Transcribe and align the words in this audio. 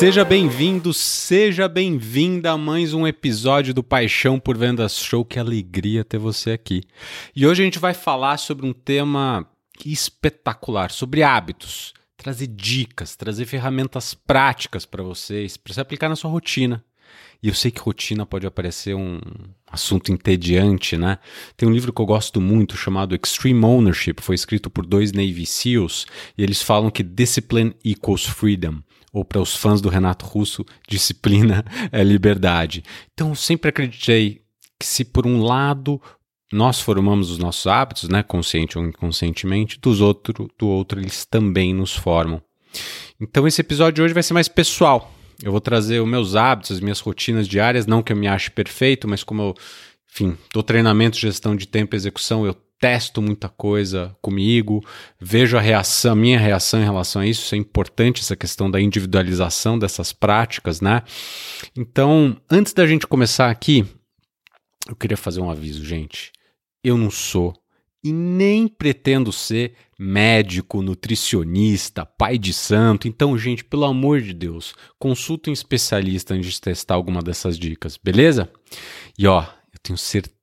Seja 0.00 0.24
bem-vindo, 0.24 0.94
seja 0.94 1.68
bem-vinda 1.68 2.52
a 2.52 2.56
mais 2.56 2.94
um 2.94 3.06
episódio 3.06 3.74
do 3.74 3.82
Paixão 3.82 4.40
por 4.40 4.56
Vendas 4.56 4.96
Show. 4.96 5.26
Que 5.26 5.38
alegria 5.38 6.02
ter 6.02 6.16
você 6.16 6.52
aqui. 6.52 6.84
E 7.36 7.46
hoje 7.46 7.60
a 7.60 7.66
gente 7.66 7.78
vai 7.78 7.92
falar 7.92 8.38
sobre 8.38 8.64
um 8.64 8.72
tema 8.72 9.46
espetacular, 9.84 10.90
sobre 10.90 11.22
hábitos. 11.22 11.92
Trazer 12.16 12.46
dicas, 12.46 13.14
trazer 13.14 13.44
ferramentas 13.44 14.14
práticas 14.14 14.86
para 14.86 15.02
vocês, 15.02 15.58
para 15.58 15.74
você 15.74 15.82
aplicar 15.82 16.08
na 16.08 16.16
sua 16.16 16.30
rotina. 16.30 16.82
E 17.42 17.48
eu 17.48 17.54
sei 17.54 17.70
que 17.70 17.82
rotina 17.82 18.24
pode 18.24 18.50
parecer 18.50 18.94
um 18.94 19.20
assunto 19.70 20.10
entediante, 20.10 20.96
né? 20.96 21.18
Tem 21.58 21.68
um 21.68 21.72
livro 21.72 21.92
que 21.92 22.00
eu 22.00 22.06
gosto 22.06 22.40
muito 22.40 22.74
chamado 22.74 23.14
Extreme 23.14 23.62
Ownership, 23.62 24.14
foi 24.22 24.34
escrito 24.34 24.70
por 24.70 24.86
dois 24.86 25.12
Navy 25.12 25.44
SEALs, 25.44 26.06
e 26.38 26.42
eles 26.42 26.62
falam 26.62 26.90
que 26.90 27.02
discipline 27.02 27.76
equals 27.84 28.24
freedom 28.24 28.80
ou 29.12 29.24
para 29.24 29.40
os 29.40 29.54
fãs 29.54 29.80
do 29.80 29.88
Renato 29.88 30.24
Russo, 30.24 30.64
disciplina 30.88 31.64
é 31.90 32.02
liberdade. 32.02 32.82
Então, 33.12 33.34
sempre 33.34 33.70
acreditei 33.70 34.42
que 34.78 34.86
se 34.86 35.04
por 35.04 35.26
um 35.26 35.42
lado 35.42 36.00
nós 36.52 36.80
formamos 36.80 37.30
os 37.30 37.38
nossos 37.38 37.66
hábitos, 37.66 38.08
né, 38.08 38.22
consciente 38.22 38.76
ou 38.76 38.84
inconscientemente, 38.84 39.78
dos 39.80 40.00
outro, 40.00 40.48
do 40.58 40.68
outro 40.68 41.00
eles 41.00 41.24
também 41.24 41.72
nos 41.72 41.94
formam. 41.94 42.42
Então, 43.20 43.46
esse 43.46 43.60
episódio 43.60 43.96
de 43.96 44.02
hoje 44.02 44.14
vai 44.14 44.22
ser 44.22 44.34
mais 44.34 44.48
pessoal. 44.48 45.12
Eu 45.42 45.52
vou 45.52 45.60
trazer 45.60 46.00
os 46.00 46.08
meus 46.08 46.34
hábitos, 46.34 46.72
as 46.72 46.80
minhas 46.80 47.00
rotinas 47.00 47.46
diárias, 47.46 47.86
não 47.86 48.02
que 48.02 48.12
eu 48.12 48.16
me 48.16 48.26
ache 48.26 48.50
perfeito, 48.50 49.06
mas 49.06 49.22
como 49.22 49.42
eu, 49.42 49.54
enfim, 50.10 50.36
dou 50.52 50.62
treinamento, 50.62 51.18
gestão 51.18 51.54
de 51.54 51.66
tempo 51.66 51.94
e 51.94 51.96
execução, 51.96 52.44
eu 52.44 52.56
testo 52.80 53.20
muita 53.20 53.48
coisa 53.48 54.16
comigo, 54.22 54.82
vejo 55.20 55.56
a 55.58 55.60
reação, 55.60 56.12
a 56.12 56.16
minha 56.16 56.38
reação 56.38 56.80
em 56.80 56.84
relação 56.84 57.20
a 57.20 57.26
isso, 57.26 57.42
isso 57.42 57.54
é 57.54 57.58
importante, 57.58 58.22
essa 58.22 58.34
questão 58.34 58.70
da 58.70 58.80
individualização 58.80 59.78
dessas 59.78 60.12
práticas, 60.12 60.80
né? 60.80 61.02
Então, 61.76 62.36
antes 62.50 62.72
da 62.72 62.86
gente 62.86 63.06
começar 63.06 63.50
aqui, 63.50 63.86
eu 64.88 64.96
queria 64.96 65.16
fazer 65.16 65.40
um 65.40 65.50
aviso, 65.50 65.84
gente. 65.84 66.32
Eu 66.82 66.96
não 66.96 67.10
sou 67.10 67.54
e 68.02 68.12
nem 68.12 68.66
pretendo 68.66 69.30
ser 69.30 69.74
médico, 69.98 70.80
nutricionista, 70.80 72.06
pai 72.06 72.38
de 72.38 72.54
santo. 72.54 73.06
Então, 73.06 73.36
gente, 73.36 73.62
pelo 73.62 73.84
amor 73.84 74.22
de 74.22 74.32
Deus, 74.32 74.74
consulta 74.98 75.50
um 75.50 75.52
especialista 75.52 76.32
antes 76.32 76.54
de 76.54 76.60
testar 76.62 76.94
alguma 76.94 77.22
dessas 77.22 77.58
dicas, 77.58 77.98
beleza? 78.02 78.50
E 79.18 79.26
ó, 79.26 79.42
eu 79.42 79.78
tenho 79.82 79.98
certeza 79.98 80.39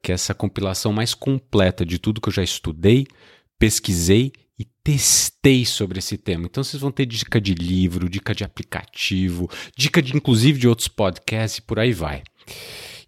que 0.00 0.12
essa 0.12 0.34
compilação 0.34 0.92
mais 0.92 1.14
completa 1.14 1.84
de 1.84 1.98
tudo 1.98 2.20
que 2.20 2.28
eu 2.28 2.32
já 2.32 2.42
estudei, 2.42 3.06
pesquisei 3.58 4.32
e 4.58 4.64
testei 4.64 5.64
sobre 5.64 5.98
esse 5.98 6.16
tema. 6.16 6.46
Então 6.46 6.64
vocês 6.64 6.80
vão 6.80 6.90
ter 6.90 7.06
dica 7.06 7.40
de 7.40 7.54
livro, 7.54 8.08
dica 8.08 8.34
de 8.34 8.44
aplicativo, 8.44 9.48
dica 9.76 10.02
de 10.02 10.16
inclusive 10.16 10.58
de 10.58 10.68
outros 10.68 10.88
podcasts 10.88 11.58
e 11.58 11.62
por 11.62 11.78
aí 11.78 11.92
vai. 11.92 12.22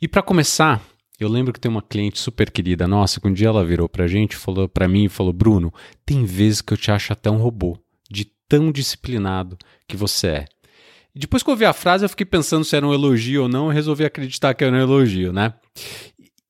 E 0.01 0.09
para 0.09 0.23
começar, 0.23 0.83
eu 1.19 1.29
lembro 1.29 1.53
que 1.53 1.61
tem 1.61 1.71
uma 1.71 1.83
cliente 1.83 2.19
super 2.19 2.51
querida 2.51 2.87
nossa 2.87 3.21
que 3.21 3.29
um 3.29 3.33
dia 3.33 3.49
ela 3.49 3.65
virou 3.65 3.89
pra 3.89 4.07
gente, 4.07 4.37
falou 4.37 4.69
para 4.69 4.89
mim 4.89 5.05
e 5.05 5.09
falou: 5.09 5.33
"Bruno, 5.33 5.73
tem 6.05 6.25
vezes 6.25 6.61
que 6.61 6.73
eu 6.73 6.77
te 6.77 6.91
acho 6.91 7.13
até 7.13 7.31
um 7.31 7.37
robô, 7.37 7.79
de 8.11 8.25
tão 8.49 8.73
disciplinado 8.73 9.59
que 9.87 9.97
você 9.97 10.27
é". 10.29 10.45
Depois 11.15 11.43
que 11.43 11.51
eu 11.51 11.53
ouvi 11.53 11.65
a 11.65 11.73
frase, 11.73 12.05
eu 12.05 12.09
fiquei 12.09 12.25
pensando 12.25 12.65
se 12.65 12.77
era 12.77 12.87
um 12.87 12.95
elogio 12.95 13.43
ou 13.43 13.49
não, 13.49 13.71
e 13.71 13.75
resolvi 13.75 14.05
acreditar 14.05 14.55
que 14.55 14.63
era 14.63 14.75
um 14.75 14.81
elogio, 14.81 15.33
né? 15.33 15.53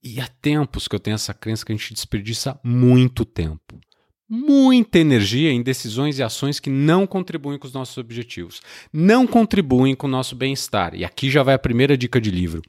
E 0.03 0.19
há 0.19 0.27
tempos 0.27 0.89
que 0.89 0.95
eu 0.95 1.01
tenho 1.01 1.15
essa 1.15 1.35
crença 1.35 1.65
que 1.65 1.73
a 1.73 1.77
gente 1.77 1.93
desperdiça 1.93 2.59
muito 2.65 3.25
tempo, 3.25 3.79
muita 4.27 4.99
energia 4.99 5.53
em 5.53 5.63
decisões 5.63 6.19
e 6.19 6.23
ações 6.23 6.59
que 6.59 6.71
não 6.71 7.07
contribuem 7.07 7.59
com 7.59 7.67
os 7.67 7.73
nossos 7.73 7.99
objetivos, 7.99 8.63
não 8.91 9.27
contribuem 9.27 9.95
com 9.95 10.07
o 10.07 10.11
nosso 10.11 10.35
bem-estar. 10.35 10.95
E 10.95 11.05
aqui 11.05 11.29
já 11.31 11.43
vai 11.43 11.55
a 11.55 11.59
primeira 11.59 11.99
dica 11.99 12.19
de 12.19 12.31
livro. 12.31 12.63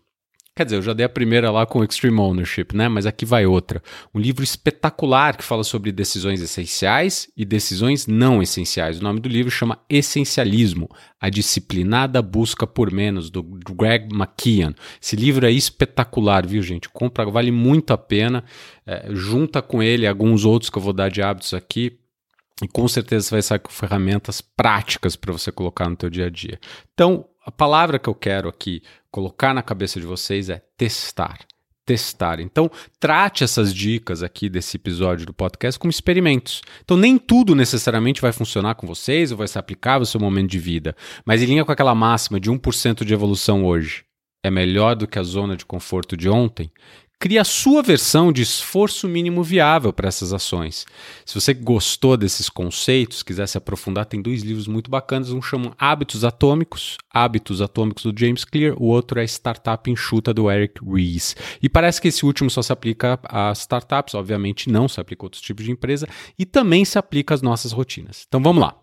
Quer 0.53 0.65
dizer, 0.65 0.75
eu 0.75 0.81
já 0.81 0.91
dei 0.91 1.05
a 1.05 1.09
primeira 1.09 1.49
lá 1.49 1.65
com 1.65 1.81
Extreme 1.81 2.19
Ownership, 2.19 2.67
né? 2.73 2.89
Mas 2.89 3.05
aqui 3.05 3.23
vai 3.25 3.45
outra. 3.45 3.81
Um 4.13 4.19
livro 4.19 4.43
espetacular 4.43 5.37
que 5.37 5.45
fala 5.45 5.63
sobre 5.63 5.93
decisões 5.93 6.41
essenciais 6.41 7.31
e 7.37 7.45
decisões 7.45 8.05
não 8.05 8.43
essenciais. 8.43 8.99
O 8.99 9.03
nome 9.03 9.21
do 9.21 9.29
livro 9.29 9.49
chama 9.49 9.79
Essencialismo: 9.89 10.89
A 11.21 11.29
Disciplinada 11.29 12.21
Busca 12.21 12.67
por 12.67 12.91
Menos, 12.91 13.29
do 13.29 13.41
Greg 13.41 14.13
McKeon. 14.13 14.73
Esse 15.01 15.15
livro 15.15 15.45
é 15.45 15.51
espetacular, 15.51 16.45
viu, 16.45 16.61
gente? 16.61 16.89
Compra, 16.89 17.23
vale 17.31 17.49
muito 17.49 17.93
a 17.93 17.97
pena. 17.97 18.43
É, 18.85 19.07
junta 19.11 19.61
com 19.61 19.81
ele 19.81 20.05
alguns 20.05 20.43
outros 20.43 20.69
que 20.69 20.77
eu 20.77 20.81
vou 20.81 20.91
dar 20.91 21.09
de 21.09 21.21
hábitos 21.21 21.53
aqui. 21.53 21.97
E 22.61 22.67
com 22.67 22.87
certeza 22.89 23.25
você 23.25 23.35
vai 23.35 23.41
sair 23.41 23.59
com 23.59 23.71
ferramentas 23.71 24.41
práticas 24.41 25.15
para 25.15 25.31
você 25.31 25.49
colocar 25.49 25.89
no 25.89 25.95
teu 25.95 26.09
dia 26.09 26.25
a 26.25 26.29
dia. 26.29 26.59
Então, 26.93 27.25
a 27.43 27.51
palavra 27.51 27.97
que 27.97 28.07
eu 28.07 28.15
quero 28.15 28.47
aqui 28.47 28.81
colocar 29.09 29.53
na 29.53 29.63
cabeça 29.63 29.99
de 29.99 30.05
vocês 30.05 30.49
é 30.49 30.61
testar. 30.77 31.39
Testar. 31.83 32.39
Então, 32.39 32.69
trate 32.99 33.43
essas 33.43 33.73
dicas 33.73 34.21
aqui 34.21 34.47
desse 34.47 34.77
episódio 34.77 35.25
do 35.25 35.33
podcast 35.33 35.79
como 35.79 35.89
experimentos. 35.89 36.61
Então, 36.83 36.95
nem 36.95 37.17
tudo 37.17 37.55
necessariamente 37.55 38.21
vai 38.21 38.31
funcionar 38.31 38.75
com 38.75 38.85
vocês 38.85 39.31
ou 39.31 39.37
vai 39.37 39.47
ser 39.47 39.59
aplicável 39.59 40.01
ao 40.01 40.05
seu 40.05 40.19
momento 40.19 40.51
de 40.51 40.59
vida. 40.59 40.95
Mas, 41.25 41.41
em 41.41 41.47
linha 41.47 41.65
com 41.65 41.71
aquela 41.71 41.95
máxima 41.95 42.39
de 42.39 42.51
1% 42.51 43.03
de 43.03 43.13
evolução 43.13 43.65
hoje 43.65 44.05
é 44.43 44.49
melhor 44.49 44.95
do 44.95 45.07
que 45.07 45.19
a 45.19 45.23
zona 45.23 45.55
de 45.55 45.65
conforto 45.65 46.17
de 46.17 46.27
ontem, 46.27 46.71
crie 47.21 47.37
a 47.37 47.43
sua 47.43 47.83
versão 47.83 48.31
de 48.31 48.41
esforço 48.41 49.07
mínimo 49.07 49.43
viável 49.43 49.93
para 49.93 50.07
essas 50.07 50.33
ações. 50.33 50.87
Se 51.23 51.35
você 51.35 51.53
gostou 51.53 52.17
desses 52.17 52.49
conceitos, 52.49 53.21
quiser 53.21 53.47
se 53.47 53.59
aprofundar, 53.59 54.07
tem 54.07 54.19
dois 54.19 54.41
livros 54.41 54.67
muito 54.67 54.89
bacanas. 54.89 55.29
Um 55.29 55.39
chama 55.39 55.75
Hábitos 55.77 56.25
Atômicos, 56.25 56.97
Hábitos 57.13 57.61
Atômicos 57.61 58.03
do 58.03 58.19
James 58.19 58.43
Clear, 58.43 58.73
o 58.75 58.85
outro 58.85 59.19
é 59.19 59.23
Startup 59.23 59.87
Enxuta 59.91 60.33
do 60.33 60.49
Eric 60.49 60.83
Ries. 60.83 61.35
E 61.61 61.69
parece 61.69 62.01
que 62.01 62.07
esse 62.07 62.25
último 62.25 62.49
só 62.49 62.63
se 62.63 62.73
aplica 62.73 63.19
a 63.25 63.51
startups, 63.51 64.15
obviamente 64.15 64.67
não 64.67 64.87
se 64.87 64.99
aplica 64.99 65.23
a 65.23 65.27
outros 65.27 65.43
tipos 65.43 65.63
de 65.63 65.69
empresa 65.69 66.07
e 66.39 66.43
também 66.43 66.83
se 66.83 66.97
aplica 66.97 67.35
às 67.35 67.43
nossas 67.43 67.71
rotinas. 67.71 68.25
Então 68.27 68.41
vamos 68.41 68.63
lá. 68.63 68.75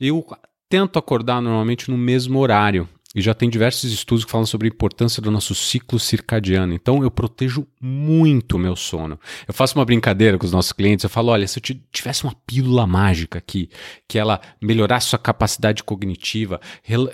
Eu 0.00 0.24
tento 0.70 0.98
acordar 0.98 1.42
normalmente 1.42 1.90
no 1.90 1.98
mesmo 1.98 2.38
horário. 2.38 2.88
E 3.18 3.20
já 3.20 3.34
tem 3.34 3.50
diversos 3.50 3.92
estudos 3.92 4.24
que 4.24 4.30
falam 4.30 4.46
sobre 4.46 4.68
a 4.68 4.70
importância 4.70 5.20
do 5.20 5.28
nosso 5.28 5.52
ciclo 5.52 5.98
circadiano. 5.98 6.72
Então 6.72 7.02
eu 7.02 7.10
protejo 7.10 7.66
muito 7.80 8.54
o 8.54 8.58
meu 8.60 8.76
sono. 8.76 9.18
Eu 9.46 9.52
faço 9.52 9.76
uma 9.76 9.84
brincadeira 9.84 10.38
com 10.38 10.46
os 10.46 10.52
nossos 10.52 10.70
clientes. 10.70 11.02
Eu 11.02 11.10
falo: 11.10 11.32
olha, 11.32 11.48
se 11.48 11.58
eu 11.58 11.76
tivesse 11.90 12.22
uma 12.22 12.32
pílula 12.46 12.86
mágica 12.86 13.36
aqui, 13.36 13.70
que 14.06 14.20
ela 14.20 14.40
melhorasse 14.62 15.08
sua 15.08 15.18
capacidade 15.18 15.82
cognitiva, 15.82 16.60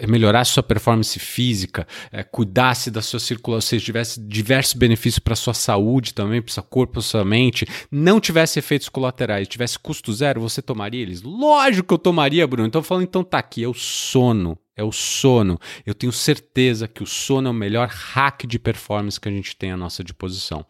melhorasse 0.06 0.50
sua 0.50 0.62
performance 0.62 1.19
física, 1.19 1.87
é, 2.12 2.22
cuidasse 2.22 2.91
da 2.91 3.00
sua 3.00 3.19
circulação, 3.19 3.71
seja, 3.71 3.86
tivesse 3.86 4.21
diversos 4.21 4.75
benefícios 4.75 5.19
para 5.19 5.34
sua 5.34 5.54
saúde 5.54 6.12
também, 6.12 6.42
para 6.42 6.53
seu 6.53 6.62
corpo, 6.62 6.92
para 6.94 7.03
sua 7.03 7.25
mente, 7.25 7.66
não 7.91 8.21
tivesse 8.21 8.59
efeitos 8.59 8.91
colaterais, 8.91 9.48
tivesse 9.48 9.78
custo 9.78 10.12
zero, 10.12 10.38
você 10.38 10.60
tomaria 10.60 11.00
eles? 11.00 11.22
Lógico 11.22 11.88
que 11.88 11.94
eu 11.94 11.98
tomaria, 11.98 12.47
Bruno. 12.47 12.69
Então 12.69 12.81
eu 12.81 12.84
falo: 12.84 13.00
então 13.00 13.25
tá 13.25 13.38
aqui, 13.38 13.65
é 13.65 13.69
o 13.69 13.72
sono 13.72 14.59
é 14.76 14.82
o 14.82 14.92
sono. 14.92 15.58
Eu 15.86 15.94
tenho 15.94 16.12
certeza 16.12 16.88
que 16.88 17.02
o 17.02 17.06
sono 17.06 17.48
é 17.48 17.50
o 17.50 17.54
melhor 17.54 17.88
hack 17.88 18.46
de 18.46 18.58
performance 18.58 19.20
que 19.20 19.28
a 19.28 19.32
gente 19.32 19.56
tem 19.56 19.70
à 19.70 19.76
nossa 19.76 20.02
disposição. 20.02 20.64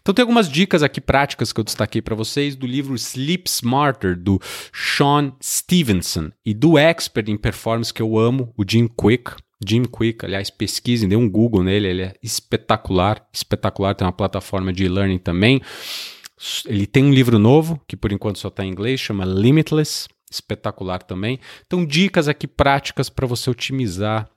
Então 0.00 0.14
tem 0.14 0.22
algumas 0.22 0.48
dicas 0.48 0.82
aqui 0.82 1.00
práticas 1.00 1.52
que 1.52 1.60
eu 1.60 1.64
destaquei 1.64 2.00
para 2.00 2.14
vocês 2.14 2.56
do 2.56 2.66
livro 2.66 2.94
Sleep 2.94 3.48
Smarter 3.48 4.16
do 4.18 4.40
Sean 4.72 5.32
Stevenson 5.42 6.30
e 6.44 6.54
do 6.54 6.78
expert 6.78 7.28
em 7.28 7.36
performance 7.36 7.92
que 7.92 8.02
eu 8.02 8.18
amo, 8.18 8.52
o 8.56 8.64
Jim 8.66 8.88
Quick. 8.88 9.32
Jim 9.66 9.84
Quick, 9.84 10.24
aliás, 10.24 10.48
pesquisem, 10.48 11.08
dê 11.08 11.16
um 11.16 11.28
Google 11.28 11.62
nele, 11.62 11.86
ele 11.86 12.02
é 12.02 12.14
espetacular, 12.22 13.26
espetacular, 13.30 13.94
tem 13.94 14.06
uma 14.06 14.12
plataforma 14.12 14.72
de 14.72 14.84
e-learning 14.84 15.18
também. 15.18 15.60
Ele 16.64 16.86
tem 16.86 17.04
um 17.04 17.12
livro 17.12 17.38
novo, 17.38 17.78
que 17.86 17.94
por 17.94 18.10
enquanto 18.10 18.38
só 18.38 18.48
está 18.48 18.64
em 18.64 18.70
inglês, 18.70 18.98
chama 18.98 19.26
Limitless 19.26 20.08
espetacular 20.30 21.02
também. 21.02 21.40
Então, 21.66 21.84
dicas 21.84 22.28
aqui 22.28 22.46
práticas 22.46 23.08
para 23.08 23.26
você 23.26 23.50
otimizar. 23.50 24.28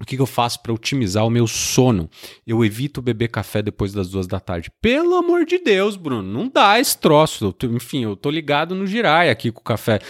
O 0.00 0.04
que, 0.04 0.16
que 0.16 0.22
eu 0.22 0.26
faço 0.26 0.60
para 0.60 0.72
otimizar 0.72 1.24
o 1.24 1.30
meu 1.30 1.46
sono? 1.46 2.10
Eu 2.44 2.64
evito 2.64 3.00
beber 3.00 3.28
café 3.28 3.62
depois 3.62 3.92
das 3.92 4.10
duas 4.10 4.26
da 4.26 4.40
tarde. 4.40 4.68
Pelo 4.80 5.14
amor 5.14 5.44
de 5.44 5.58
Deus, 5.58 5.94
Bruno, 5.94 6.22
não 6.22 6.48
dá 6.48 6.80
esse 6.80 6.98
troço. 6.98 7.54
Enfim, 7.64 8.02
eu 8.02 8.16
tô 8.16 8.28
ligado 8.28 8.74
no 8.74 8.84
girai 8.84 9.30
aqui 9.30 9.52
com 9.52 9.60
o 9.60 9.64
café. 9.64 10.00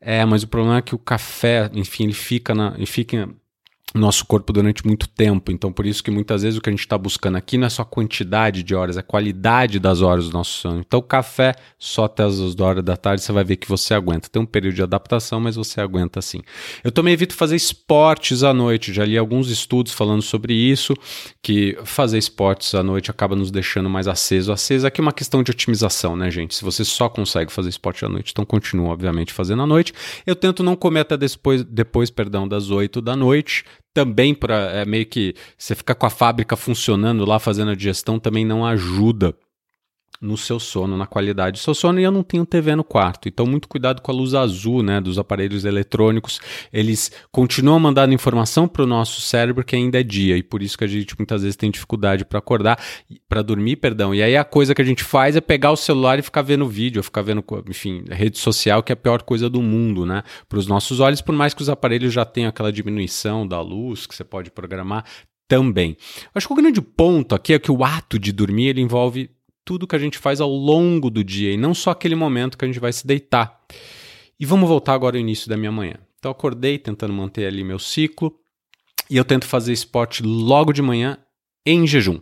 É, 0.00 0.24
mas 0.24 0.44
o 0.44 0.48
problema 0.48 0.78
é 0.78 0.82
que 0.82 0.94
o 0.94 0.98
café, 0.98 1.68
enfim, 1.74 2.04
ele 2.04 2.12
fica 2.12 2.54
na, 2.54 2.74
ele 2.76 2.86
fica 2.86 3.28
nosso 3.94 4.24
corpo 4.24 4.52
durante 4.52 4.86
muito 4.86 5.08
tempo. 5.08 5.50
Então, 5.50 5.72
por 5.72 5.84
isso 5.84 6.02
que 6.02 6.10
muitas 6.10 6.42
vezes 6.42 6.58
o 6.58 6.62
que 6.62 6.68
a 6.68 6.72
gente 6.72 6.80
está 6.80 6.96
buscando 6.96 7.36
aqui 7.36 7.58
não 7.58 7.66
é 7.66 7.70
só 7.70 7.82
a 7.82 7.84
quantidade 7.84 8.62
de 8.62 8.74
horas, 8.74 8.96
é 8.96 9.00
a 9.00 9.02
qualidade 9.02 9.78
das 9.78 10.00
horas 10.00 10.28
do 10.28 10.32
nosso 10.32 10.52
sono. 10.52 10.80
Então, 10.80 11.00
café 11.02 11.54
só 11.78 12.04
até 12.04 12.22
as 12.22 12.38
duas 12.38 12.58
horas 12.60 12.84
da 12.84 12.96
tarde, 12.96 13.22
você 13.22 13.32
vai 13.32 13.42
ver 13.42 13.56
que 13.56 13.68
você 13.68 13.94
aguenta. 13.94 14.28
Tem 14.28 14.40
um 14.40 14.46
período 14.46 14.74
de 14.74 14.82
adaptação, 14.82 15.40
mas 15.40 15.56
você 15.56 15.80
aguenta 15.80 16.22
sim. 16.22 16.40
Eu 16.84 16.92
também 16.92 17.14
evito 17.14 17.34
fazer 17.34 17.56
esportes 17.56 18.42
à 18.42 18.54
noite. 18.54 18.92
Já 18.92 19.04
li 19.04 19.18
alguns 19.18 19.50
estudos 19.50 19.92
falando 19.92 20.22
sobre 20.22 20.54
isso, 20.54 20.94
que 21.42 21.76
fazer 21.84 22.18
esportes 22.18 22.74
à 22.74 22.82
noite 22.82 23.10
acaba 23.10 23.34
nos 23.34 23.50
deixando 23.50 23.90
mais 23.90 24.06
aceso. 24.06 24.52
Aceso 24.52 24.86
aqui 24.86 25.00
é 25.00 25.02
uma 25.02 25.12
questão 25.12 25.42
de 25.42 25.50
otimização, 25.50 26.16
né, 26.16 26.30
gente? 26.30 26.54
Se 26.54 26.64
você 26.64 26.84
só 26.84 27.08
consegue 27.08 27.52
fazer 27.52 27.70
esporte 27.70 28.04
à 28.04 28.08
noite, 28.08 28.30
então 28.32 28.44
continua, 28.44 28.90
obviamente, 28.90 29.32
fazendo 29.32 29.62
à 29.62 29.66
noite. 29.66 29.92
Eu 30.24 30.36
tento 30.36 30.62
não 30.62 30.76
comer 30.76 31.00
até 31.00 31.16
depois, 31.16 31.64
depois 31.64 32.10
perdão, 32.10 32.46
das 32.46 32.70
oito 32.70 33.00
da 33.00 33.16
noite 33.16 33.64
também 33.92 34.34
para 34.34 34.56
é, 34.70 34.84
meio 34.84 35.06
que 35.06 35.34
você 35.56 35.74
ficar 35.74 35.94
com 35.94 36.06
a 36.06 36.10
fábrica 36.10 36.56
funcionando 36.56 37.24
lá 37.24 37.38
fazendo 37.38 37.70
a 37.70 37.74
digestão 37.74 38.18
também 38.18 38.44
não 38.44 38.64
ajuda 38.64 39.34
no 40.20 40.36
seu 40.36 40.60
sono, 40.60 40.98
na 40.98 41.06
qualidade 41.06 41.58
do 41.58 41.62
seu 41.62 41.74
sono, 41.74 41.98
e 41.98 42.02
eu 42.02 42.12
não 42.12 42.22
tenho 42.22 42.44
TV 42.44 42.76
no 42.76 42.84
quarto. 42.84 43.26
Então, 43.26 43.46
muito 43.46 43.66
cuidado 43.66 44.02
com 44.02 44.10
a 44.10 44.14
luz 44.14 44.34
azul, 44.34 44.82
né, 44.82 45.00
dos 45.00 45.18
aparelhos 45.18 45.64
eletrônicos. 45.64 46.40
Eles 46.70 47.10
continuam 47.32 47.80
mandando 47.80 48.12
informação 48.12 48.68
para 48.68 48.82
o 48.82 48.86
nosso 48.86 49.22
cérebro 49.22 49.64
que 49.64 49.74
ainda 49.74 49.98
é 49.98 50.02
dia, 50.02 50.36
e 50.36 50.42
por 50.42 50.62
isso 50.62 50.76
que 50.76 50.84
a 50.84 50.86
gente 50.86 51.14
muitas 51.18 51.42
vezes 51.42 51.56
tem 51.56 51.70
dificuldade 51.70 52.24
para 52.26 52.38
acordar, 52.38 52.78
para 53.28 53.40
dormir, 53.40 53.76
perdão. 53.76 54.14
E 54.14 54.22
aí 54.22 54.36
a 54.36 54.44
coisa 54.44 54.74
que 54.74 54.82
a 54.82 54.84
gente 54.84 55.02
faz 55.02 55.36
é 55.36 55.40
pegar 55.40 55.70
o 55.70 55.76
celular 55.76 56.18
e 56.18 56.22
ficar 56.22 56.42
vendo 56.42 56.68
vídeo, 56.68 57.02
ficar 57.02 57.22
vendo, 57.22 57.42
enfim, 57.66 58.04
rede 58.10 58.38
social, 58.38 58.82
que 58.82 58.92
é 58.92 58.94
a 58.94 58.96
pior 58.96 59.22
coisa 59.22 59.48
do 59.48 59.62
mundo, 59.62 60.04
né, 60.04 60.22
para 60.48 60.58
os 60.58 60.66
nossos 60.66 61.00
olhos, 61.00 61.22
por 61.22 61.34
mais 61.34 61.54
que 61.54 61.62
os 61.62 61.70
aparelhos 61.70 62.12
já 62.12 62.26
tenham 62.26 62.50
aquela 62.50 62.70
diminuição 62.70 63.46
da 63.46 63.60
luz 63.62 64.06
que 64.06 64.14
você 64.14 64.24
pode 64.24 64.50
programar, 64.50 65.04
também. 65.50 65.96
Acho 66.32 66.46
que 66.46 66.52
o 66.52 66.56
grande 66.56 66.80
ponto 66.80 67.34
aqui 67.34 67.54
é 67.54 67.58
que 67.58 67.72
o 67.72 67.84
ato 67.84 68.20
de 68.20 68.32
dormir 68.32 68.68
ele 68.68 68.80
envolve 68.80 69.28
tudo 69.64 69.86
que 69.86 69.96
a 69.96 69.98
gente 69.98 70.18
faz 70.18 70.40
ao 70.40 70.50
longo 70.50 71.10
do 71.10 71.22
dia 71.22 71.52
e 71.52 71.56
não 71.56 71.74
só 71.74 71.90
aquele 71.90 72.14
momento 72.14 72.56
que 72.56 72.64
a 72.64 72.68
gente 72.68 72.80
vai 72.80 72.92
se 72.92 73.06
deitar. 73.06 73.60
E 74.38 74.46
vamos 74.46 74.68
voltar 74.68 74.94
agora 74.94 75.16
ao 75.16 75.20
início 75.20 75.48
da 75.48 75.56
minha 75.56 75.72
manhã. 75.72 75.94
Então, 76.18 76.30
acordei 76.30 76.78
tentando 76.78 77.12
manter 77.12 77.46
ali 77.46 77.62
meu 77.64 77.78
ciclo 77.78 78.34
e 79.08 79.16
eu 79.16 79.24
tento 79.24 79.46
fazer 79.46 79.72
esporte 79.72 80.22
logo 80.22 80.72
de 80.72 80.82
manhã 80.82 81.18
em 81.64 81.86
jejum. 81.86 82.20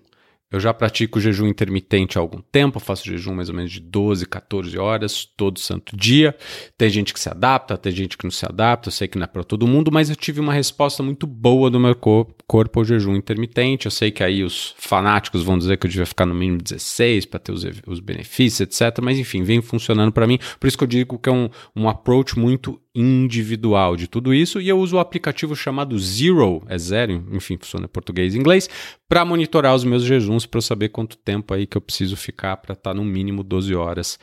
Eu 0.50 0.58
já 0.58 0.72
pratico 0.72 1.20
jejum 1.20 1.46
intermitente 1.46 2.16
há 2.16 2.20
algum 2.22 2.40
tempo, 2.40 2.80
faço 2.80 3.04
jejum 3.04 3.34
mais 3.34 3.50
ou 3.50 3.54
menos 3.54 3.70
de 3.70 3.80
12, 3.80 4.24
14 4.24 4.78
horas 4.78 5.26
todo 5.36 5.58
santo 5.58 5.94
dia. 5.94 6.34
Tem 6.76 6.88
gente 6.88 7.12
que 7.12 7.20
se 7.20 7.28
adapta, 7.28 7.76
tem 7.76 7.92
gente 7.92 8.16
que 8.16 8.24
não 8.24 8.30
se 8.30 8.46
adapta, 8.46 8.88
eu 8.88 8.92
sei 8.92 9.06
que 9.06 9.18
não 9.18 9.24
é 9.24 9.26
para 9.26 9.44
todo 9.44 9.66
mundo, 9.66 9.92
mas 9.92 10.08
eu 10.08 10.16
tive 10.16 10.40
uma 10.40 10.54
resposta 10.54 11.02
muito 11.02 11.26
boa 11.26 11.70
do 11.70 11.78
meu 11.78 11.94
corpo, 11.94 12.78
ao 12.80 12.84
jejum 12.84 13.14
intermitente. 13.14 13.86
Eu 13.86 13.90
sei 13.90 14.10
que 14.10 14.24
aí 14.24 14.42
os 14.42 14.74
fanáticos 14.78 15.42
vão 15.42 15.58
dizer 15.58 15.76
que 15.76 15.86
eu 15.86 15.90
devia 15.90 16.06
ficar 16.06 16.24
no 16.24 16.34
mínimo 16.34 16.62
16 16.62 17.26
para 17.26 17.40
ter 17.40 17.52
os, 17.52 17.66
os 17.86 18.00
benefícios, 18.00 18.60
etc. 18.60 19.00
Mas 19.02 19.18
enfim, 19.18 19.42
vem 19.42 19.60
funcionando 19.60 20.12
para 20.12 20.26
mim. 20.26 20.38
Por 20.58 20.66
isso 20.66 20.78
que 20.78 20.84
eu 20.84 20.88
digo 20.88 21.18
que 21.18 21.28
é 21.28 21.32
um, 21.32 21.50
um 21.76 21.90
approach 21.90 22.38
muito 22.38 22.80
individual 22.98 23.94
de 23.94 24.08
tudo 24.08 24.34
isso 24.34 24.60
e 24.60 24.68
eu 24.68 24.78
uso 24.78 24.96
o 24.96 24.98
aplicativo 24.98 25.54
chamado 25.54 25.96
Zero, 25.98 26.62
é 26.68 26.76
zero, 26.76 27.24
enfim, 27.30 27.56
funciona 27.56 27.84
em 27.84 27.88
português 27.88 28.34
e 28.34 28.38
inglês, 28.38 28.68
para 29.08 29.24
monitorar 29.24 29.74
os 29.74 29.84
meus 29.84 30.02
jejuns 30.02 30.46
para 30.46 30.58
eu 30.58 30.62
saber 30.62 30.88
quanto 30.88 31.16
tempo 31.16 31.54
aí 31.54 31.66
que 31.66 31.76
eu 31.76 31.80
preciso 31.80 32.16
ficar 32.16 32.56
para 32.56 32.72
estar 32.72 32.90
tá 32.90 32.94
no 32.94 33.04
mínimo 33.04 33.44
12 33.44 33.72
horas 33.74 34.18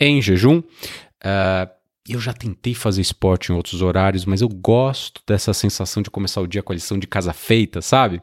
em 0.00 0.22
jejum. 0.22 0.58
Uh, 0.58 1.68
eu 2.08 2.18
já 2.18 2.32
tentei 2.32 2.74
fazer 2.74 3.02
esporte 3.02 3.52
em 3.52 3.54
outros 3.54 3.82
horários, 3.82 4.24
mas 4.24 4.40
eu 4.40 4.48
gosto 4.48 5.20
dessa 5.26 5.52
sensação 5.52 6.02
de 6.02 6.10
começar 6.10 6.40
o 6.40 6.46
dia 6.46 6.62
com 6.62 6.72
a 6.72 6.76
lição 6.76 6.98
de 6.98 7.06
casa 7.06 7.32
feita, 7.32 7.82
sabe? 7.82 8.22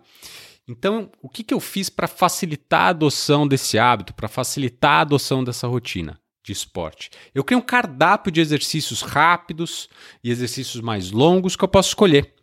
Então, 0.68 1.12
o 1.22 1.28
que, 1.28 1.44
que 1.44 1.54
eu 1.54 1.60
fiz 1.60 1.90
para 1.90 2.08
facilitar 2.08 2.82
a 2.82 2.90
adoção 2.90 3.48
desse 3.48 3.78
hábito, 3.78 4.14
para 4.14 4.28
facilitar 4.28 4.92
a 4.92 5.02
adoção 5.02 5.44
dessa 5.44 5.68
rotina? 5.68 6.21
De 6.44 6.52
esporte. 6.52 7.10
Eu 7.34 7.44
criei 7.44 7.60
um 7.60 7.66
cardápio 7.66 8.32
de 8.32 8.42
exercícios 8.42 9.02
rápidos 9.02 9.88
e 10.24 10.32
exercícios 10.32 10.82
mais 10.82 11.12
longos 11.12 11.56
que 11.56 11.64
eu 11.64 11.68
posso 11.68 11.90
escolher. 11.90 12.34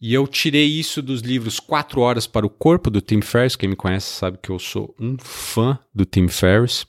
E 0.00 0.14
eu 0.14 0.26
tirei 0.26 0.66
isso 0.66 1.02
dos 1.02 1.20
livros 1.20 1.60
4 1.60 2.00
Horas 2.00 2.26
para 2.26 2.46
o 2.46 2.50
Corpo, 2.50 2.88
do 2.88 3.02
Tim 3.02 3.20
Ferriss. 3.20 3.54
Quem 3.54 3.68
me 3.68 3.76
conhece 3.76 4.06
sabe 4.06 4.38
que 4.42 4.50
eu 4.50 4.58
sou 4.58 4.94
um 4.98 5.16
fã 5.18 5.78
do 5.94 6.06
Tim 6.06 6.26
Ferriss 6.26 6.86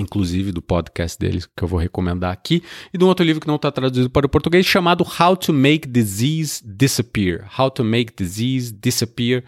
inclusive 0.00 0.52
do 0.52 0.62
podcast 0.62 1.18
deles, 1.18 1.46
que 1.46 1.62
eu 1.62 1.68
vou 1.68 1.78
recomendar 1.78 2.32
aqui, 2.32 2.62
e 2.92 2.98
de 2.98 3.04
um 3.04 3.08
outro 3.08 3.24
livro 3.24 3.40
que 3.40 3.46
não 3.46 3.56
está 3.56 3.70
traduzido 3.70 4.10
para 4.10 4.26
o 4.26 4.28
português, 4.28 4.66
chamado 4.66 5.04
How 5.04 5.36
to 5.36 5.52
Make 5.52 5.88
Disease 5.88 6.62
Disappear. 6.64 7.48
How 7.58 7.70
to 7.70 7.84
Make 7.84 8.12
Disease 8.16 8.72
Disappear, 8.72 9.44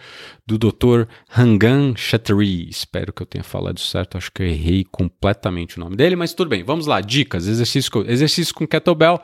do 0.46 0.58
Dr. 0.58 1.08
Hangan 1.36 1.94
Chatterjee. 1.96 2.68
Espero 2.68 3.12
que 3.12 3.22
eu 3.22 3.26
tenha 3.26 3.44
falado 3.44 3.80
certo, 3.80 4.18
acho 4.18 4.30
que 4.30 4.42
eu 4.42 4.46
errei 4.46 4.84
completamente 4.84 5.78
o 5.78 5.80
nome 5.80 5.96
dele, 5.96 6.16
mas 6.16 6.34
tudo 6.34 6.48
bem, 6.48 6.62
vamos 6.62 6.86
lá, 6.86 7.00
dicas, 7.00 7.46
exercício 7.46 7.90
com, 7.90 8.00
exercício 8.00 8.54
com 8.54 8.66
kettlebell, 8.66 9.20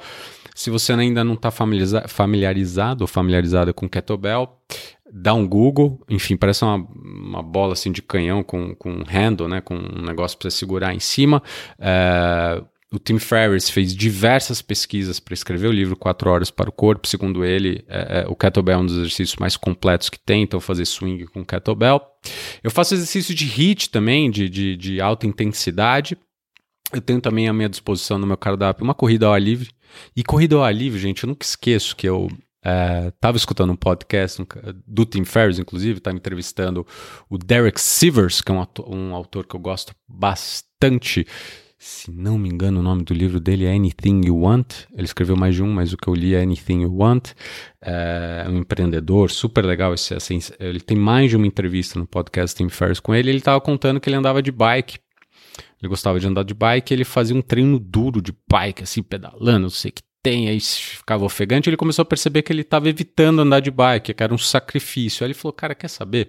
se 0.58 0.70
você 0.70 0.92
ainda 0.92 1.22
não 1.22 1.34
está 1.34 1.52
familiarizado 1.52 3.04
ou 3.04 3.06
familiarizada 3.06 3.72
com 3.72 3.88
kettlebell, 3.88 4.58
dá 5.12 5.34
um 5.34 5.46
Google, 5.46 6.00
enfim, 6.08 6.36
parece 6.36 6.64
uma, 6.64 6.76
uma 6.76 7.42
bola 7.42 7.72
assim 7.72 7.90
de 7.90 8.02
canhão 8.02 8.42
com, 8.42 8.74
com 8.74 8.90
um 8.90 9.04
handle, 9.04 9.48
né, 9.48 9.60
com 9.60 9.74
um 9.74 10.02
negócio 10.02 10.38
para 10.38 10.50
segurar 10.50 10.94
em 10.94 11.00
cima. 11.00 11.42
É, 11.78 12.62
o 12.90 12.98
Tim 12.98 13.18
Ferriss 13.18 13.68
fez 13.68 13.94
diversas 13.94 14.62
pesquisas 14.62 15.20
para 15.20 15.34
escrever 15.34 15.68
o 15.68 15.72
livro 15.72 15.94
4 15.94 16.30
Horas 16.30 16.50
para 16.50 16.70
o 16.70 16.72
Corpo. 16.72 17.06
Segundo 17.06 17.44
ele, 17.44 17.84
é, 17.86 18.20
é, 18.20 18.28
o 18.28 18.34
kettlebell 18.34 18.78
é 18.78 18.78
um 18.78 18.86
dos 18.86 18.96
exercícios 18.96 19.36
mais 19.36 19.56
completos 19.56 20.08
que 20.08 20.18
tem, 20.18 20.42
então 20.42 20.58
fazer 20.58 20.86
swing 20.86 21.26
com 21.26 21.44
kettlebell. 21.44 22.00
Eu 22.62 22.70
faço 22.70 22.94
exercício 22.94 23.34
de 23.34 23.44
HIIT 23.44 23.90
também, 23.90 24.30
de, 24.30 24.48
de, 24.48 24.76
de 24.76 25.00
alta 25.02 25.26
intensidade. 25.26 26.16
Eu 26.90 27.02
tenho 27.02 27.20
também 27.20 27.46
à 27.46 27.52
minha 27.52 27.68
disposição 27.68 28.18
no 28.18 28.26
meu 28.26 28.38
cardápio 28.38 28.84
uma 28.84 28.94
corrida 28.94 29.26
ao 29.26 29.34
ar 29.34 29.42
livre. 29.42 29.68
E 30.16 30.24
corrida 30.24 30.56
ao 30.56 30.64
ar 30.64 30.74
livre, 30.74 30.98
gente, 30.98 31.24
eu 31.24 31.28
nunca 31.28 31.44
esqueço 31.44 31.94
que 31.94 32.08
eu 32.08 32.30
Estava 33.08 33.36
é, 33.36 33.38
escutando 33.38 33.72
um 33.72 33.76
podcast 33.76 34.44
do 34.86 35.04
Tim 35.04 35.24
Ferriss, 35.24 35.58
inclusive, 35.58 35.98
estava 35.98 36.16
entrevistando 36.16 36.86
o 37.28 37.38
Derek 37.38 37.80
Sivers, 37.80 38.40
que 38.40 38.50
é 38.50 38.54
um, 38.54 38.66
um, 38.88 39.14
autor 39.14 39.46
que 39.46 39.54
eu 39.54 39.60
gosto 39.60 39.94
bastante. 40.08 41.26
Se 41.78 42.10
não 42.10 42.36
me 42.36 42.48
engano, 42.48 42.80
o 42.80 42.82
nome 42.82 43.04
do 43.04 43.14
livro 43.14 43.38
dele 43.38 43.64
é 43.64 43.72
Anything 43.72 44.26
You 44.26 44.40
Want. 44.40 44.86
Ele 44.92 45.04
escreveu 45.04 45.36
mais 45.36 45.54
de 45.54 45.62
um, 45.62 45.72
mas 45.72 45.92
o 45.92 45.96
que 45.96 46.08
eu 46.08 46.14
li 46.14 46.34
é 46.34 46.42
Anything 46.42 46.82
You 46.82 46.96
Want. 46.96 47.30
É 47.80 48.46
um 48.48 48.58
empreendedor 48.58 49.30
super 49.30 49.64
legal. 49.64 49.94
Esse, 49.94 50.14
assim, 50.14 50.40
ele 50.58 50.80
tem 50.80 50.96
mais 50.96 51.30
de 51.30 51.36
uma 51.36 51.46
entrevista 51.46 51.98
no 51.98 52.06
podcast 52.06 52.56
Tim 52.56 52.68
Ferriss 52.68 52.98
com 52.98 53.14
ele. 53.14 53.30
Ele 53.30 53.38
estava 53.38 53.60
contando 53.60 54.00
que 54.00 54.08
ele 54.08 54.16
andava 54.16 54.42
de 54.42 54.50
bike 54.50 54.98
ele 55.80 55.88
gostava 55.88 56.18
de 56.18 56.26
andar 56.26 56.42
de 56.42 56.54
bike, 56.54 56.92
ele 56.92 57.04
fazia 57.04 57.36
um 57.36 57.42
treino 57.42 57.78
duro 57.78 58.20
de 58.20 58.32
bike, 58.50 58.82
assim, 58.82 59.02
pedalando, 59.02 59.60
não 59.60 59.70
sei 59.70 59.90
o 59.90 59.94
que 59.94 60.02
tem, 60.22 60.48
aí 60.48 60.60
ficava 60.60 61.24
ofegante, 61.24 61.68
ele 61.68 61.76
começou 61.76 62.02
a 62.02 62.06
perceber 62.06 62.42
que 62.42 62.52
ele 62.52 62.62
estava 62.62 62.88
evitando 62.88 63.40
andar 63.40 63.60
de 63.60 63.70
bike, 63.70 64.14
que 64.14 64.22
era 64.22 64.34
um 64.34 64.38
sacrifício. 64.38 65.24
Aí 65.24 65.28
ele 65.28 65.34
falou, 65.34 65.52
cara, 65.52 65.74
quer 65.74 65.88
saber? 65.88 66.28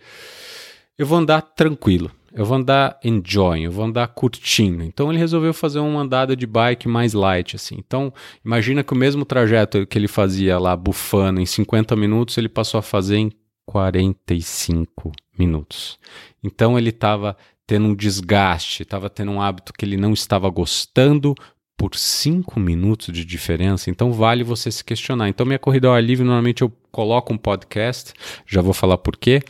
Eu 0.97 1.05
vou 1.05 1.17
andar 1.17 1.41
tranquilo, 1.41 2.11
eu 2.33 2.45
vou 2.45 2.57
andar 2.57 2.99
enjoying, 3.03 3.63
eu 3.63 3.71
vou 3.71 3.85
andar 3.85 4.07
curtindo. 4.09 4.83
Então 4.83 5.09
ele 5.09 5.19
resolveu 5.19 5.53
fazer 5.53 5.79
uma 5.79 6.01
andada 6.01 6.35
de 6.35 6.45
bike 6.45 6.87
mais 6.87 7.13
light, 7.13 7.55
assim. 7.55 7.75
Então, 7.77 8.13
imagina 8.45 8.83
que 8.83 8.93
o 8.93 8.97
mesmo 8.97 9.25
trajeto 9.25 9.87
que 9.87 9.97
ele 9.97 10.07
fazia 10.07 10.59
lá 10.59 10.75
bufando 10.75 11.39
em 11.39 11.45
50 11.45 11.95
minutos, 11.95 12.37
ele 12.37 12.49
passou 12.49 12.77
a 12.79 12.83
fazer 12.83 13.17
em 13.17 13.31
45 13.65 15.11
minutos. 15.37 15.99
Então 16.43 16.77
ele 16.77 16.89
estava 16.89 17.37
tendo 17.67 17.85
um 17.85 17.95
desgaste, 17.95 18.81
estava 18.81 19.11
tendo 19.11 19.31
um 19.31 19.39
hábito 19.39 19.71
que 19.73 19.85
ele 19.85 19.95
não 19.95 20.11
estava 20.11 20.49
gostando, 20.49 21.35
por 21.79 21.95
cinco 21.95 22.59
minutos 22.59 23.13
de 23.13 23.23
diferença, 23.23 23.89
então 23.89 24.11
vale 24.11 24.43
você 24.43 24.69
se 24.69 24.83
questionar. 24.83 25.29
Então, 25.29 25.45
minha 25.45 25.57
corrida 25.57 25.87
ao 25.87 25.93
ar 25.93 26.03
livre, 26.03 26.25
normalmente 26.25 26.61
eu 26.61 26.69
coloco 26.91 27.31
um 27.31 27.37
podcast, 27.37 28.11
já 28.45 28.61
vou 28.61 28.73
falar 28.73 28.97
por 28.97 29.15
quê. 29.15 29.41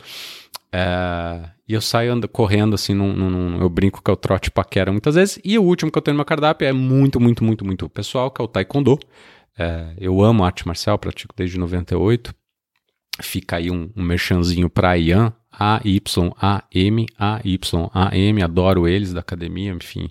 É, 0.72 1.50
e 1.66 1.74
eu 1.74 1.80
saio 1.80 2.12
ando, 2.12 2.28
correndo 2.28 2.74
assim, 2.74 2.94
num, 2.94 3.12
num, 3.12 3.60
eu 3.60 3.68
brinco 3.68 4.00
que 4.00 4.08
é 4.08 4.14
o 4.14 4.16
trote 4.16 4.48
paquera 4.48 4.92
muitas 4.92 5.16
vezes. 5.16 5.40
E 5.44 5.58
o 5.58 5.64
último 5.64 5.90
que 5.90 5.98
eu 5.98 6.02
tenho 6.02 6.14
no 6.14 6.18
meu 6.18 6.24
cardápio 6.24 6.68
é 6.68 6.72
muito, 6.72 7.18
muito, 7.18 7.42
muito, 7.42 7.64
muito 7.64 7.88
pessoal, 7.88 8.30
que 8.30 8.40
é 8.40 8.44
o 8.44 8.46
Taekwondo. 8.46 8.96
É, 9.58 9.92
eu 9.98 10.22
amo 10.22 10.44
arte 10.44 10.64
marcial, 10.64 10.96
pratico 11.00 11.34
desde 11.36 11.58
98. 11.58 12.32
Fica 13.20 13.56
aí 13.56 13.72
um, 13.72 13.90
um 13.96 14.04
merchanzinho 14.04 14.70
para 14.70 14.96
Ian, 14.96 15.32
a-Y-A-M, 15.52 17.06
A-Y-A-M, 17.18 18.42
adoro 18.42 18.88
eles 18.88 19.12
da 19.12 19.20
academia, 19.20 19.72
enfim, 19.72 20.08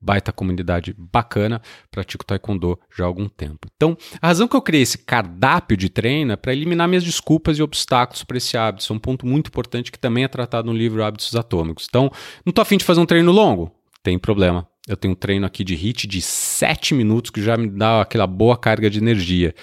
baita 0.00 0.32
comunidade 0.32 0.94
bacana, 0.96 1.60
pratico 1.90 2.24
taekwondo 2.24 2.78
já 2.96 3.04
há 3.04 3.06
algum 3.06 3.28
tempo. 3.28 3.68
Então, 3.76 3.96
a 4.20 4.28
razão 4.28 4.46
que 4.46 4.56
eu 4.56 4.62
criei 4.62 4.82
esse 4.82 4.98
cardápio 4.98 5.76
de 5.76 5.88
treino 5.88 6.32
é 6.32 6.36
para 6.36 6.52
eliminar 6.52 6.88
minhas 6.88 7.04
desculpas 7.04 7.58
e 7.58 7.62
obstáculos 7.62 8.24
para 8.24 8.36
esse 8.36 8.56
hábito. 8.56 8.82
Isso 8.82 8.92
é 8.92 8.96
um 8.96 9.00
ponto 9.00 9.26
muito 9.26 9.48
importante 9.48 9.90
que 9.90 9.98
também 9.98 10.24
é 10.24 10.28
tratado 10.28 10.66
no 10.66 10.76
livro 10.76 11.02
Hábitos 11.02 11.34
Atômicos. 11.34 11.86
Então, 11.88 12.10
não 12.44 12.52
tô 12.52 12.60
afim 12.60 12.76
de 12.76 12.84
fazer 12.84 13.00
um 13.00 13.06
treino 13.06 13.32
longo? 13.32 13.72
Tem 14.02 14.18
problema. 14.18 14.68
Eu 14.88 14.96
tenho 14.96 15.12
um 15.12 15.16
treino 15.16 15.46
aqui 15.46 15.62
de 15.62 15.74
HIT 15.74 16.08
de 16.08 16.20
7 16.20 16.94
minutos 16.94 17.30
que 17.30 17.40
já 17.40 17.56
me 17.56 17.68
dá 17.68 18.02
aquela 18.02 18.26
boa 18.26 18.56
carga 18.56 18.90
de 18.90 18.98
energia. 18.98 19.54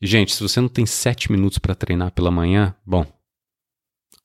E, 0.00 0.06
gente, 0.06 0.32
se 0.32 0.42
você 0.42 0.60
não 0.60 0.68
tem 0.68 0.86
sete 0.86 1.30
minutos 1.30 1.58
para 1.58 1.74
treinar 1.74 2.12
pela 2.12 2.30
manhã, 2.30 2.74
bom, 2.86 3.04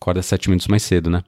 acorda 0.03 0.21
sete 0.21 0.49
minutos 0.49 0.67
mais 0.67 0.83
cedo, 0.83 1.09
né? 1.09 1.23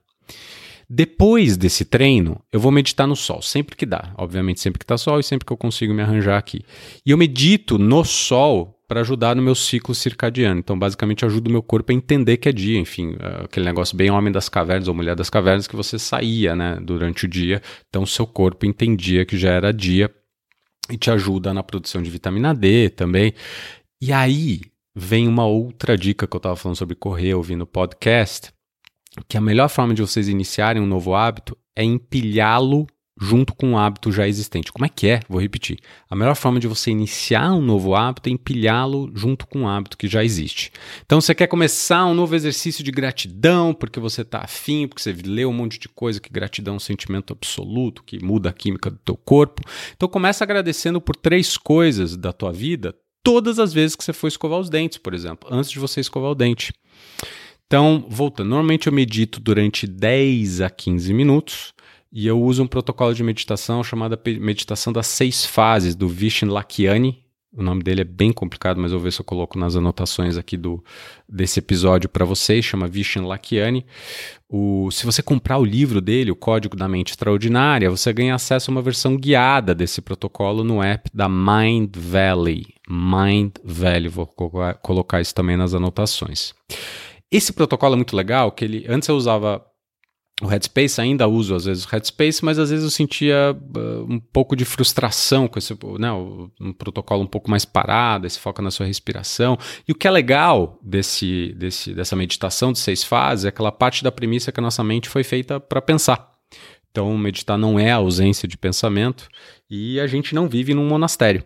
Depois 0.88 1.58
desse 1.58 1.84
treino, 1.84 2.39
eu 2.51 2.60
vou 2.60 2.72
meditar 2.72 3.08
no 3.08 3.15
sol, 3.15 3.41
sempre 3.41 3.75
que 3.75 3.86
dá. 3.86 4.13
Obviamente, 4.17 4.60
sempre 4.60 4.79
que 4.79 4.86
tá 4.86 4.98
sol 4.98 5.20
e 5.20 5.24
sempre 5.24 5.46
que 5.46 5.51
eu 5.51 5.58
consigo 5.58 5.94
me 5.94 6.03
arranjar 6.03 6.38
aqui. 6.38 6.62
E 7.03 7.10
eu 7.10 7.17
medito 7.17 7.79
no 7.79 8.03
sol 8.05 8.79
para 8.88 9.01
ajudar 9.01 9.36
no 9.36 9.41
meu 9.41 9.55
ciclo 9.55 9.96
circadiano. 9.96 10.60
Então, 10.60 10.77
basicamente, 10.77 11.25
ajuda 11.25 11.50
o 11.50 11.51
meu 11.51 11.63
corpo 11.63 11.91
a 11.91 11.96
entender 11.96 12.38
que 12.38 12.48
é 12.48 12.51
dia. 12.51 12.77
Enfim, 12.77 13.15
é 13.20 13.46
aquele 13.46 13.65
negócio 13.65 13.98
bem 13.98 14.12
homem 14.12 14.32
das 14.32 14.48
cavernas 14.48 14.88
ou 14.88 14.94
mulher 14.94 15.15
das 15.15 15.29
cavernas 15.29 15.65
que 15.65 15.75
você 15.75 15.98
saía 15.98 16.55
né, 16.55 16.77
durante 16.79 17.25
o 17.25 17.27
dia. 17.27 17.63
Então, 17.89 18.03
o 18.03 18.08
seu 18.08 18.27
corpo 18.27 18.63
entendia 18.63 19.25
que 19.25 19.39
já 19.39 19.50
era 19.50 19.74
dia 19.74 20.13
e 20.91 20.98
te 20.98 21.10
ajuda 21.10 21.51
na 21.51 21.63
produção 21.63 22.00
de 22.00 22.12
vitamina 22.12 22.53
D 22.53 22.89
também. 22.89 23.34
E 24.00 24.13
aí 24.13 24.62
vem 24.96 25.27
uma 25.27 25.46
outra 25.46 25.98
dica 25.98 26.27
que 26.27 26.36
eu 26.36 26.38
estava 26.38 26.55
falando 26.55 26.77
sobre 26.77 26.96
correr 26.96 27.34
ouvindo 27.34 27.65
podcast, 27.65 28.53
que 29.27 29.38
a 29.38 29.41
melhor 29.41 29.69
forma 29.69 29.93
de 29.93 30.01
vocês 30.01 30.27
iniciarem 30.27 30.81
um 30.81 30.88
novo 30.88 31.15
hábito 31.15 31.57
é 31.75 31.84
empilhá-lo 31.84 32.88
junto 33.19 33.53
com 33.53 33.67
um 33.67 33.77
hábito 33.77 34.12
já 34.12 34.27
existente. 34.27 34.72
Como 34.72 34.86
é 34.86 34.89
que 34.89 35.07
é? 35.07 35.22
Vou 35.29 35.39
repetir. 35.39 35.79
A 36.10 36.15
melhor 36.15 36.36
forma 36.36 36.60
de 36.60 36.67
você 36.67 36.91
iniciar 36.91 37.53
um 37.53 37.62
novo 37.62 37.95
hábito 37.95 38.27
é 38.27 38.31
empilhá-lo 38.31 39.10
junto 39.15 39.48
com 39.48 39.62
um 39.62 39.67
hábito 39.67 39.98
que 39.98 40.07
já 40.07 40.24
existe. 40.24 40.72
Então, 41.05 41.22
você 41.22 41.34
quer 41.34 41.48
começar 41.48 42.05
um 42.05 42.13
novo 42.13 42.36
exercício 42.36 42.84
de 42.84 42.91
gratidão 42.91 43.74
porque 43.74 44.00
você 44.00 44.22
está 44.22 44.39
afim, 44.39 44.88
porque 44.88 45.01
você 45.01 45.13
leu 45.13 45.50
um 45.50 45.53
monte 45.53 45.79
de 45.79 45.88
coisa 45.88 46.19
que 46.19 46.29
gratidão 46.29 46.74
é 46.74 46.77
um 46.77 46.79
sentimento 46.79 47.31
absoluto 47.31 48.03
que 48.03 48.24
muda 48.24 48.50
a 48.50 48.53
química 48.53 48.89
do 48.89 48.98
teu 48.98 49.15
corpo. 49.15 49.62
Então, 49.95 50.10
começa 50.10 50.43
agradecendo 50.43 51.00
por 51.00 51.15
três 51.15 51.57
coisas 51.57 52.17
da 52.17 52.34
tua 52.34 52.51
vida 52.51 52.93
todas 53.24 53.57
as 53.57 53.74
vezes 53.74 53.95
que 53.95 54.03
você 54.03 54.13
for 54.13 54.27
escovar 54.27 54.60
os 54.60 54.69
dentes, 54.69 55.00
por 55.00 55.13
exemplo, 55.13 55.50
antes 55.51 55.72
de 55.72 55.79
você 55.79 56.00
escovar 56.00 56.31
o 56.31 56.36
dente. 56.36 56.74
Então, 57.67 58.05
voltando, 58.07 58.50
normalmente 58.50 58.88
eu 58.88 58.93
medito 58.93 59.39
durante 59.39 59.88
10 59.88 60.62
a 60.62 60.69
15 60.69 61.13
minutos 61.13 61.74
e 62.12 62.27
eu 62.27 62.41
uso 62.41 62.63
um 62.63 62.67
protocolo 62.67 63.13
de 63.13 63.24
meditação 63.24 63.84
chamado 63.84 64.17
meditação 64.39 64.93
das 64.93 65.07
seis 65.07 65.45
fases 65.45 65.95
do 65.95 66.07
Vishen. 66.07 66.50
O 67.57 67.63
nome 67.63 67.81
dele 67.81 68.01
é 68.01 68.05
bem 68.05 68.34
complicado, 68.34 68.79
mas 68.79 68.91
eu 68.91 69.00
vou 69.00 69.05
ver 69.05 69.12
se 69.12 69.22
eu 69.22 69.25
coloco 69.25 69.57
nas 69.57 69.77
anotações 69.77 70.38
aqui 70.38 70.57
do, 70.57 70.84
desse 71.27 71.60
episódio 71.60 72.10
para 72.10 72.25
vocês. 72.25 72.65
Chama 72.65 72.88
Vishen 72.88 73.24
Lakiani. 73.24 73.86
O, 74.50 74.91
se 74.91 75.05
você 75.05 75.24
comprar 75.24 75.57
o 75.57 75.65
livro 75.65 76.01
dele, 76.01 76.31
O 76.31 76.36
Código 76.36 76.75
da 76.75 76.88
Mente 76.88 77.12
Extraordinária, 77.12 77.89
você 77.89 78.12
ganha 78.12 78.36
acesso 78.36 78.69
a 78.69 78.74
uma 78.74 78.81
versão 78.81 79.15
guiada 79.15 79.74
desse 79.74 80.01
protocolo 80.01 80.63
no 80.63 80.84
app 80.84 81.10
da 81.13 81.29
Mind 81.29 81.95
Valley. 81.95 82.65
Mind 82.89 83.55
Valley, 83.63 84.10
vou 84.10 84.27
colocar 84.81 85.22
isso 85.22 85.34
também 85.34 85.55
nas 85.55 85.74
anotações. 85.74 86.53
Esse 87.36 87.51
protocolo 87.51 87.96
é 87.96 87.98
muito 87.98 88.15
legal, 88.15 88.50
que 88.50 88.63
ele 88.63 88.86
antes 88.88 89.10
eu 89.10 89.18
usava 89.18 89.62
o 90.42 90.48
Headspace, 90.48 91.01
ainda 91.01 91.27
uso 91.27 91.54
às 91.54 91.65
vezes 91.65 91.84
o 91.84 91.89
Headspace, 91.89 92.46
mas 92.46 92.58
às 92.58 92.70
vezes 92.70 92.86
eu 92.86 92.89
sentia 92.89 93.54
uh, 93.54 94.06
um 94.10 94.22
pouco 94.22 94.56
de 94.56 94.63
frustração 94.63 95.46
com 95.46 95.60
esse 95.60 95.77
né, 96.00 96.13
um 96.13 96.72
protocolo 96.72 97.24
um 97.24 97.27
pouco 97.27 97.51
mais 97.51 97.65
parado, 97.65 98.25
esse 98.25 98.39
foca 98.39 98.62
na 98.62 98.72
sua 98.72 98.86
respiração. 98.86 99.58
E 99.86 99.92
o 99.92 99.96
que 99.96 100.08
é 100.08 100.12
legal 100.12 100.80
desse, 100.82 101.54
desse, 101.58 101.94
dessa 101.94 102.15
meditação 102.15 102.72
de 102.72 102.80
seis 102.80 103.04
fases 103.04 103.44
é 103.44 103.50
aquela 103.50 103.72
parte 103.72 104.01
da 104.01 104.13
premissa 104.13 104.50
que 104.50 104.60
a 104.62 104.63
nossa 104.63 104.82
mente 104.82 105.10
foi 105.10 105.25
feita 105.25 105.60
para 105.60 105.82
pensar. 105.82 106.32
Então, 106.89 107.18
meditar 107.18 107.58
não 107.58 107.77
é 107.77 107.92
a 107.92 107.98
ausência 107.98 108.48
de 108.48 108.58
pensamento 108.58 109.27
e 109.70 110.00
a 110.00 110.08
gente 110.08 110.34
não 110.34 110.48
vive 110.48 110.74
num 110.74 110.88
monastério. 110.88 111.44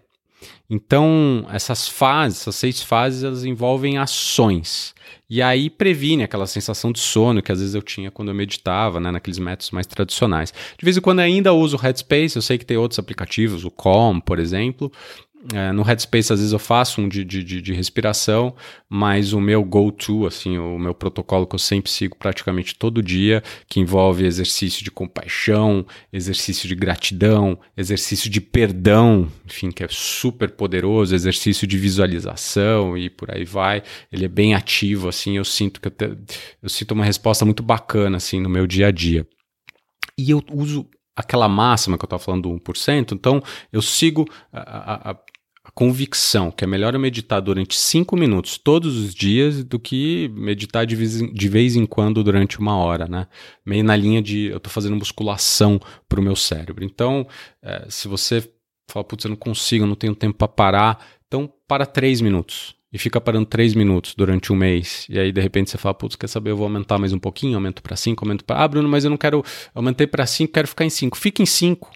Então, 0.69 1.45
essas 1.51 1.87
fases, 1.87 2.41
essas 2.41 2.55
seis 2.55 2.81
fases, 2.81 3.23
elas 3.23 3.43
envolvem 3.43 3.97
ações. 3.97 4.93
E 5.29 5.41
aí 5.41 5.69
previne 5.69 6.23
aquela 6.23 6.47
sensação 6.47 6.91
de 6.91 6.99
sono 6.99 7.41
que 7.41 7.51
às 7.51 7.59
vezes 7.59 7.75
eu 7.75 7.81
tinha 7.81 8.09
quando 8.09 8.29
eu 8.29 8.35
meditava, 8.35 8.99
né, 8.99 9.11
naqueles 9.11 9.37
métodos 9.39 9.71
mais 9.71 9.85
tradicionais. 9.85 10.53
De 10.77 10.83
vez 10.83 10.97
em 10.97 11.01
quando 11.01 11.19
ainda 11.19 11.53
uso 11.53 11.77
o 11.77 11.79
Headspace, 11.79 12.35
eu 12.35 12.41
sei 12.41 12.57
que 12.57 12.65
tem 12.65 12.77
outros 12.77 12.99
aplicativos, 12.99 13.63
o 13.63 13.71
Calm, 13.71 14.19
por 14.19 14.39
exemplo, 14.39 14.91
é, 15.53 15.71
no 15.71 15.83
Headspace, 15.83 16.33
às 16.33 16.39
vezes, 16.39 16.51
eu 16.51 16.59
faço 16.59 16.99
um 16.99 17.07
de, 17.07 17.23
de, 17.23 17.43
de 17.43 17.73
respiração, 17.73 18.53
mas 18.89 19.31
o 19.31 19.39
meu 19.39 19.63
go-to, 19.63 20.27
assim, 20.27 20.57
o 20.57 20.77
meu 20.77 20.93
protocolo 20.93 21.47
que 21.47 21.55
eu 21.55 21.59
sempre 21.59 21.89
sigo 21.89 22.17
praticamente 22.17 22.75
todo 22.75 23.01
dia, 23.01 23.41
que 23.65 23.79
envolve 23.79 24.25
exercício 24.25 24.83
de 24.83 24.91
compaixão, 24.91 25.85
exercício 26.11 26.67
de 26.67 26.75
gratidão, 26.75 27.57
exercício 27.77 28.29
de 28.29 28.41
perdão, 28.41 29.31
enfim, 29.45 29.71
que 29.71 29.81
é 29.81 29.87
super 29.89 30.51
poderoso, 30.51 31.15
exercício 31.15 31.65
de 31.65 31.77
visualização 31.77 32.97
e 32.97 33.09
por 33.09 33.33
aí 33.33 33.45
vai. 33.45 33.81
Ele 34.11 34.25
é 34.25 34.29
bem 34.29 34.53
ativo, 34.53 35.07
assim, 35.07 35.37
eu 35.37 35.45
sinto 35.45 35.79
que 35.79 35.87
eu, 35.87 35.91
te, 35.91 36.17
eu 36.61 36.67
sinto 36.67 36.91
uma 36.91 37.05
resposta 37.05 37.45
muito 37.45 37.63
bacana, 37.63 38.17
assim, 38.17 38.41
no 38.41 38.49
meu 38.49 38.67
dia 38.67 38.87
a 38.87 38.91
dia. 38.91 39.25
E 40.17 40.31
eu 40.31 40.43
uso 40.51 40.85
aquela 41.19 41.49
máxima 41.49 41.97
que 41.97 42.03
eu 42.03 42.07
estava 42.07 42.23
falando 42.23 42.43
do 42.43 42.59
1%, 42.59 43.11
então 43.11 43.43
eu 43.73 43.81
sigo 43.81 44.25
a, 44.53 44.59
a, 44.59 45.11
a 45.11 45.17
convicção 45.79 46.51
que 46.51 46.65
é 46.65 46.67
melhor 46.67 46.93
eu 46.93 46.99
meditar 46.99 47.39
durante 47.39 47.77
cinco 47.77 48.17
minutos 48.17 48.57
todos 48.57 48.97
os 48.97 49.15
dias 49.15 49.63
do 49.63 49.79
que 49.79 50.29
meditar 50.33 50.85
de 50.85 50.93
vez, 50.93 51.21
em, 51.21 51.31
de 51.31 51.47
vez 51.47 51.77
em 51.77 51.85
quando 51.85 52.21
durante 52.21 52.59
uma 52.59 52.75
hora, 52.75 53.07
né? 53.07 53.27
Meio 53.65 53.81
na 53.81 53.95
linha 53.95 54.21
de 54.21 54.47
eu 54.47 54.57
estou 54.57 54.69
fazendo 54.69 54.97
musculação 54.97 55.79
para 56.09 56.19
o 56.19 56.21
meu 56.21 56.35
cérebro. 56.35 56.83
Então, 56.83 57.25
é, 57.63 57.85
se 57.87 58.09
você 58.09 58.45
fala, 58.91 59.05
putz, 59.05 59.23
eu 59.23 59.29
não 59.29 59.37
consigo, 59.37 59.85
eu 59.85 59.87
não 59.87 59.95
tenho 59.95 60.13
tempo 60.13 60.37
para 60.37 60.49
parar, 60.49 61.05
então 61.25 61.49
para 61.65 61.85
três 61.85 62.19
minutos 62.19 62.75
e 62.91 62.97
fica 62.97 63.21
parando 63.21 63.45
três 63.45 63.73
minutos 63.73 64.15
durante 64.15 64.51
um 64.51 64.57
mês, 64.57 65.05
e 65.07 65.17
aí 65.17 65.31
de 65.31 65.39
repente 65.39 65.69
você 65.69 65.77
fala, 65.77 65.93
putz, 65.93 66.17
quer 66.17 66.27
saber, 66.27 66.49
eu 66.49 66.57
vou 66.57 66.65
aumentar 66.65 66.97
mais 66.97 67.13
um 67.13 67.19
pouquinho, 67.19 67.55
aumento 67.55 67.81
para 67.81 67.95
cinco, 67.95 68.25
aumento 68.25 68.43
para... 68.43 68.63
Ah, 68.63 68.67
Bruno, 68.67 68.89
mas 68.89 69.05
eu 69.05 69.09
não 69.09 69.17
quero, 69.17 69.45
aumentei 69.73 70.07
para 70.07 70.25
cinco, 70.25 70.51
quero 70.51 70.67
ficar 70.67 70.83
em 70.83 70.89
cinco. 70.89 71.15
Fica 71.15 71.41
em 71.41 71.45
cinco 71.45 71.89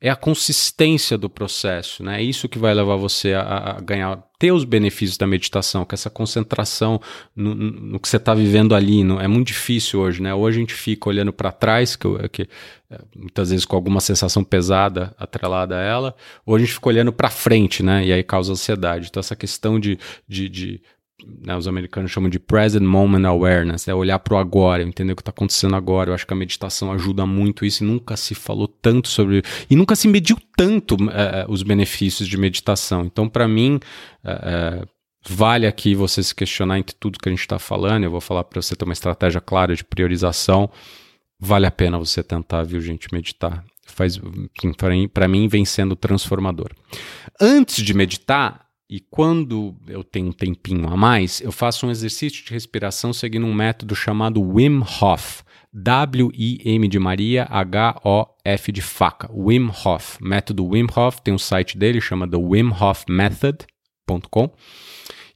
é 0.00 0.08
a 0.08 0.16
consistência 0.16 1.18
do 1.18 1.28
processo, 1.28 2.04
né? 2.04 2.20
É 2.20 2.22
isso 2.22 2.48
que 2.48 2.58
vai 2.58 2.72
levar 2.72 2.94
você 2.94 3.34
a, 3.34 3.76
a 3.76 3.80
ganhar, 3.80 4.22
ter 4.38 4.52
os 4.52 4.62
benefícios 4.62 5.18
da 5.18 5.26
meditação, 5.26 5.84
que 5.84 5.94
essa 5.94 6.08
concentração 6.08 7.00
no, 7.34 7.52
no 7.52 7.98
que 7.98 8.08
você 8.08 8.16
está 8.16 8.32
vivendo 8.32 8.76
ali, 8.76 9.02
no, 9.02 9.20
é 9.20 9.26
muito 9.26 9.48
difícil 9.48 9.98
hoje, 9.98 10.22
né? 10.22 10.32
Hoje 10.32 10.58
a 10.58 10.60
gente 10.60 10.74
fica 10.74 11.08
olhando 11.08 11.32
para 11.32 11.50
trás, 11.50 11.96
que, 11.96 12.06
que, 12.28 12.48
é, 12.88 13.00
muitas 13.16 13.50
vezes 13.50 13.64
com 13.64 13.74
alguma 13.74 14.00
sensação 14.00 14.44
pesada 14.44 15.12
atrelada 15.18 15.76
a 15.76 15.82
ela, 15.82 16.14
ou 16.46 16.54
a 16.54 16.58
gente 16.60 16.74
fica 16.74 16.88
olhando 16.88 17.12
para 17.12 17.28
frente, 17.28 17.82
né? 17.82 18.06
E 18.06 18.12
aí 18.12 18.22
causa 18.22 18.52
ansiedade. 18.52 19.08
Então 19.10 19.18
essa 19.18 19.34
questão 19.34 19.80
de, 19.80 19.98
de, 20.28 20.48
de 20.48 20.80
né, 21.26 21.56
os 21.56 21.66
americanos 21.66 22.10
chamam 22.10 22.30
de 22.30 22.38
present 22.38 22.82
moment 22.82 23.24
awareness, 23.26 23.88
é 23.88 23.94
olhar 23.94 24.18
para 24.18 24.34
o 24.34 24.38
agora, 24.38 24.82
entender 24.82 25.12
o 25.12 25.16
que 25.16 25.22
está 25.22 25.30
acontecendo 25.30 25.74
agora. 25.74 26.10
Eu 26.10 26.14
acho 26.14 26.26
que 26.26 26.32
a 26.32 26.36
meditação 26.36 26.92
ajuda 26.92 27.26
muito 27.26 27.64
isso 27.64 27.82
e 27.82 27.86
nunca 27.86 28.16
se 28.16 28.34
falou 28.34 28.68
tanto 28.68 29.08
sobre. 29.08 29.42
E 29.68 29.74
nunca 29.74 29.96
se 29.96 30.06
mediu 30.06 30.36
tanto 30.56 30.96
é, 31.10 31.44
os 31.48 31.62
benefícios 31.62 32.28
de 32.28 32.36
meditação. 32.36 33.04
Então, 33.04 33.28
para 33.28 33.48
mim, 33.48 33.80
é, 34.24 34.84
vale 35.28 35.66
aqui 35.66 35.94
você 35.94 36.22
se 36.22 36.34
questionar 36.34 36.78
entre 36.78 36.94
tudo 36.98 37.18
que 37.18 37.28
a 37.28 37.32
gente 37.32 37.40
está 37.40 37.58
falando. 37.58 38.04
Eu 38.04 38.10
vou 38.10 38.20
falar 38.20 38.44
para 38.44 38.62
você 38.62 38.76
ter 38.76 38.84
uma 38.84 38.92
estratégia 38.92 39.40
clara 39.40 39.74
de 39.74 39.84
priorização. 39.84 40.70
Vale 41.40 41.66
a 41.66 41.70
pena 41.70 41.98
você 41.98 42.22
tentar, 42.22 42.62
viu, 42.62 42.80
gente, 42.80 43.08
meditar. 43.12 43.64
Faz, 43.86 44.20
para 45.12 45.26
mim, 45.26 45.48
vem 45.48 45.64
sendo 45.64 45.96
transformador. 45.96 46.70
Antes 47.40 47.82
de 47.82 47.94
meditar, 47.94 48.67
e 48.90 49.00
quando 49.00 49.76
eu 49.86 50.02
tenho 50.02 50.28
um 50.28 50.32
tempinho 50.32 50.88
a 50.88 50.96
mais, 50.96 51.42
eu 51.42 51.52
faço 51.52 51.86
um 51.86 51.90
exercício 51.90 52.42
de 52.42 52.50
respiração 52.50 53.12
seguindo 53.12 53.44
um 53.44 53.52
método 53.52 53.94
chamado 53.94 54.40
Wim 54.40 54.80
Hof. 54.80 55.42
W-I-M 55.70 56.88
de 56.88 56.98
Maria, 56.98 57.44
H-O-F 57.50 58.72
de 58.72 58.80
faca. 58.80 59.30
Wim 59.30 59.68
Hof. 59.84 60.16
Método 60.22 60.66
Wim 60.66 60.86
Hof, 60.96 61.20
tem 61.20 61.34
um 61.34 61.38
site 61.38 61.76
dele, 61.76 62.00
chama 62.00 62.26
The 62.26 62.38
Wim 62.38 62.70
Hof 62.70 63.04
Method.com. 63.06 64.50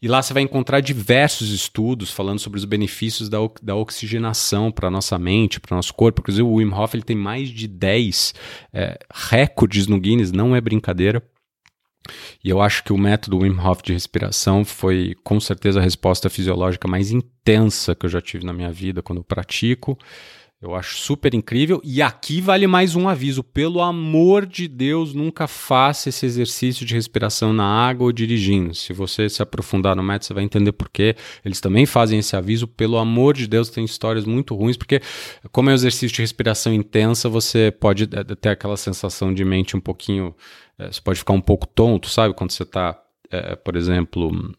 E 0.01 0.09
lá 0.09 0.23
você 0.23 0.33
vai 0.33 0.43
encontrar 0.43 0.81
diversos 0.81 1.51
estudos 1.51 2.11
falando 2.11 2.39
sobre 2.39 2.59
os 2.59 2.65
benefícios 2.65 3.29
da, 3.29 3.39
da 3.63 3.77
oxigenação 3.77 4.73
para 4.73 4.89
a 4.89 4.91
nossa 4.91 5.19
mente, 5.19 5.61
para 5.61 5.75
o 5.75 5.77
nosso 5.77 5.93
corpo. 5.93 6.23
Inclusive, 6.23 6.43
o 6.43 6.55
Wim 6.55 6.73
Hof 6.73 6.95
ele 6.95 7.05
tem 7.05 7.17
mais 7.17 7.51
de 7.51 7.69
10 7.69 8.35
é, 8.73 8.99
recordes 9.13 9.87
no 9.87 10.01
Guinness, 10.01 10.33
não 10.33 10.57
é 10.57 10.61
brincadeira 10.61 11.23
e 12.43 12.51
eu 12.51 12.61
acho 12.61 12.83
que 12.85 12.93
o 12.93 12.99
método 12.99 13.39
Wim 13.39 13.59
Hof 13.59 13.83
de 13.83 13.93
respiração 13.93 14.65
foi 14.65 15.15
com 15.23 15.39
certeza 15.39 15.81
a 15.81 15.83
resposta 15.83 16.29
fisiológica 16.29 16.89
mais 16.89 17.11
intensa 17.11 17.95
que 17.95 18.07
eu 18.07 18.11
já 18.11 18.21
tive 18.21 18.45
na 18.45 18.53
minha 18.53 18.73
vida 18.73 19.03
quando 19.03 19.19
eu 19.19 19.25
pratico. 19.25 19.99
Eu 20.63 20.77
acho 20.77 20.97
super 20.97 21.35
incrível. 21.35 21.81
E 21.83 22.01
aqui 22.01 22.41
vale 22.41 22.69
mais 22.69 22.95
um 22.95 23.09
aviso: 23.09 23.43
pelo 23.43 23.83
amor 23.83 24.47
de 24.47 24.69
Deus, 24.69 25.13
nunca 25.13 25.49
faça 25.49 26.09
esse 26.09 26.25
exercício 26.25 26.87
de 26.87 26.95
respiração 26.95 27.53
na 27.53 27.65
água 27.65 28.05
ou 28.05 28.13
dirigindo. 28.13 28.73
Se 28.73 28.93
você 28.93 29.29
se 29.29 29.43
aprofundar 29.43 29.97
no 29.97 30.03
método, 30.05 30.27
você 30.27 30.35
vai 30.35 30.45
entender 30.45 30.71
por 30.71 30.89
quê. 30.89 31.17
Eles 31.45 31.61
também 31.61 31.85
fazem 31.85 32.21
esse 32.21 32.37
aviso. 32.37 32.69
Pelo 32.69 32.97
amor 32.97 33.35
de 33.35 33.49
Deus, 33.49 33.71
tem 33.71 33.85
histórias 33.85 34.25
muito 34.25 34.55
ruins, 34.55 34.77
porque, 34.77 35.01
como 35.51 35.69
é 35.69 35.73
um 35.73 35.75
exercício 35.75 36.15
de 36.15 36.23
respiração 36.23 36.73
intensa, 36.73 37.29
você 37.29 37.73
pode 37.73 38.05
é, 38.05 38.23
ter 38.37 38.51
aquela 38.51 38.77
sensação 38.77 39.35
de 39.35 39.45
mente 39.45 39.77
um 39.77 39.81
pouquinho 39.81 40.33
é, 40.79 40.91
você 40.91 41.01
pode 41.01 41.19
ficar 41.19 41.33
um 41.33 41.41
pouco 41.41 41.67
tonto, 41.67 42.09
sabe? 42.09 42.35
Quando 42.35 42.51
você 42.51 42.63
está, 42.63 43.01
é, 43.31 43.57
por 43.57 43.77
exemplo, 43.77 44.55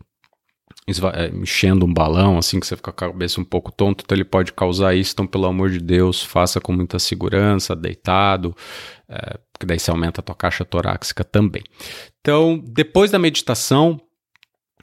enchendo 1.34 1.86
um 1.86 1.94
balão, 1.94 2.38
assim, 2.38 2.60
que 2.60 2.68
você 2.68 2.76
fica 2.76 2.92
com 2.92 3.06
a 3.06 3.10
cabeça 3.10 3.40
um 3.40 3.44
pouco 3.46 3.72
tonta, 3.72 4.04
então 4.04 4.16
ele 4.16 4.26
pode 4.26 4.52
causar 4.52 4.94
isso. 4.96 5.14
Então, 5.14 5.26
pelo 5.26 5.46
amor 5.46 5.70
de 5.70 5.80
Deus, 5.80 6.22
faça 6.22 6.60
com 6.60 6.74
muita 6.74 7.00
segurança, 7.00 7.76
deitado, 7.76 8.56
é, 9.08 9.38
porque 9.52 9.66
daí 9.66 9.80
você 9.80 9.92
aumenta 9.92 10.20
a 10.20 10.24
tua 10.24 10.36
caixa 10.36 10.66
torácica 10.66 11.24
também. 11.24 11.64
Então, 12.20 12.62
depois 12.66 13.12
da 13.12 13.20
meditação, 13.20 14.00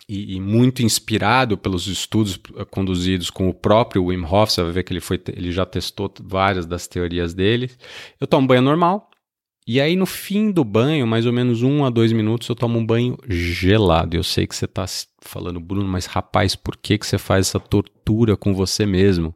e, 0.08 0.36
e, 0.36 0.40
muito 0.40 0.82
inspirado 0.82 1.58
pelos 1.58 1.86
estudos 1.86 2.40
eh, 2.56 2.64
conduzidos 2.64 3.28
com 3.28 3.48
o 3.48 3.54
próprio 3.54 4.06
Wim 4.06 4.24
Hof, 4.24 4.50
você 4.50 4.62
vai 4.62 4.72
ver 4.72 4.82
que 4.82 4.92
ele, 4.92 5.00
foi, 5.00 5.20
ele 5.28 5.52
já 5.52 5.66
testou 5.66 6.12
várias 6.22 6.64
das 6.64 6.86
teorias 6.86 7.34
dele. 7.34 7.70
Eu 8.18 8.26
tomo 8.26 8.46
banho 8.46 8.62
normal, 8.62 9.09
e 9.72 9.80
aí, 9.80 9.94
no 9.94 10.04
fim 10.04 10.50
do 10.50 10.64
banho, 10.64 11.06
mais 11.06 11.26
ou 11.26 11.32
menos 11.32 11.62
um 11.62 11.84
a 11.84 11.90
dois 11.90 12.10
minutos, 12.10 12.48
eu 12.48 12.56
tomo 12.56 12.76
um 12.76 12.84
banho 12.84 13.16
gelado. 13.28 14.16
Eu 14.16 14.24
sei 14.24 14.44
que 14.44 14.56
você 14.56 14.64
está 14.64 14.84
falando, 15.20 15.60
Bruno, 15.60 15.86
mas 15.86 16.06
rapaz, 16.06 16.56
por 16.56 16.76
que, 16.76 16.98
que 16.98 17.06
você 17.06 17.16
faz 17.16 17.46
essa 17.46 17.60
tortura 17.60 18.36
com 18.36 18.52
você 18.52 18.84
mesmo? 18.84 19.32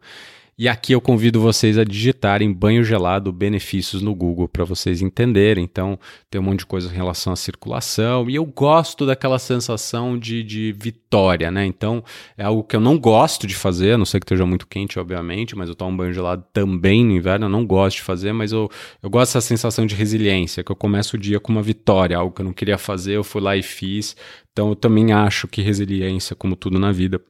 E 0.56 0.68
aqui 0.68 0.92
eu 0.92 1.00
convido 1.00 1.40
vocês 1.40 1.76
a 1.76 1.82
digitarem 1.82 2.52
banho 2.52 2.84
gelado 2.84 3.32
benefícios 3.32 4.00
no 4.00 4.14
Google 4.14 4.46
para 4.46 4.64
vocês 4.64 5.02
entenderem. 5.02 5.64
Então, 5.64 5.98
tem 6.30 6.40
um 6.40 6.44
monte 6.44 6.60
de 6.60 6.66
coisa 6.66 6.88
em 6.88 6.94
relação 6.94 7.32
à 7.32 7.36
circulação 7.36 8.30
e 8.30 8.36
eu 8.36 8.44
gosto 8.44 9.04
daquela 9.04 9.40
sensação 9.40 10.16
de, 10.16 10.44
de 10.44 10.72
vitória, 10.78 11.50
né? 11.50 11.66
Então, 11.66 12.04
é 12.38 12.44
algo 12.44 12.62
que 12.62 12.76
eu 12.76 12.80
não 12.80 12.96
gosto 12.96 13.48
de 13.48 13.54
fazer, 13.56 13.94
a 13.94 13.98
não 13.98 14.04
ser 14.04 14.20
que 14.20 14.24
esteja 14.24 14.46
muito 14.46 14.68
quente, 14.68 14.96
obviamente, 14.96 15.56
mas 15.56 15.68
eu 15.68 15.74
tomo 15.74 15.96
banho 15.96 16.12
gelado 16.12 16.44
também 16.52 17.04
no 17.04 17.10
inverno, 17.10 17.46
eu 17.46 17.50
não 17.50 17.66
gosto 17.66 17.96
de 17.96 18.02
fazer, 18.02 18.32
mas 18.32 18.52
eu, 18.52 18.70
eu 19.02 19.10
gosto 19.10 19.30
dessa 19.30 19.40
sensação 19.40 19.84
de 19.84 19.96
resiliência, 19.96 20.62
que 20.62 20.70
eu 20.70 20.76
começo 20.76 21.16
o 21.16 21.18
dia 21.18 21.40
com 21.40 21.50
uma 21.50 21.62
vitória, 21.62 22.16
algo 22.16 22.32
que 22.32 22.42
eu 22.42 22.46
não 22.46 22.52
queria 22.52 22.78
fazer, 22.78 23.16
eu 23.16 23.24
fui 23.24 23.42
lá 23.42 23.56
e 23.56 23.62
fiz. 23.62 24.16
Então, 24.52 24.68
eu 24.68 24.76
também 24.76 25.12
acho 25.12 25.48
que 25.48 25.60
resiliência, 25.62 26.36
como 26.36 26.54
tudo 26.54 26.78
na 26.78 26.92
vida, 26.92 27.20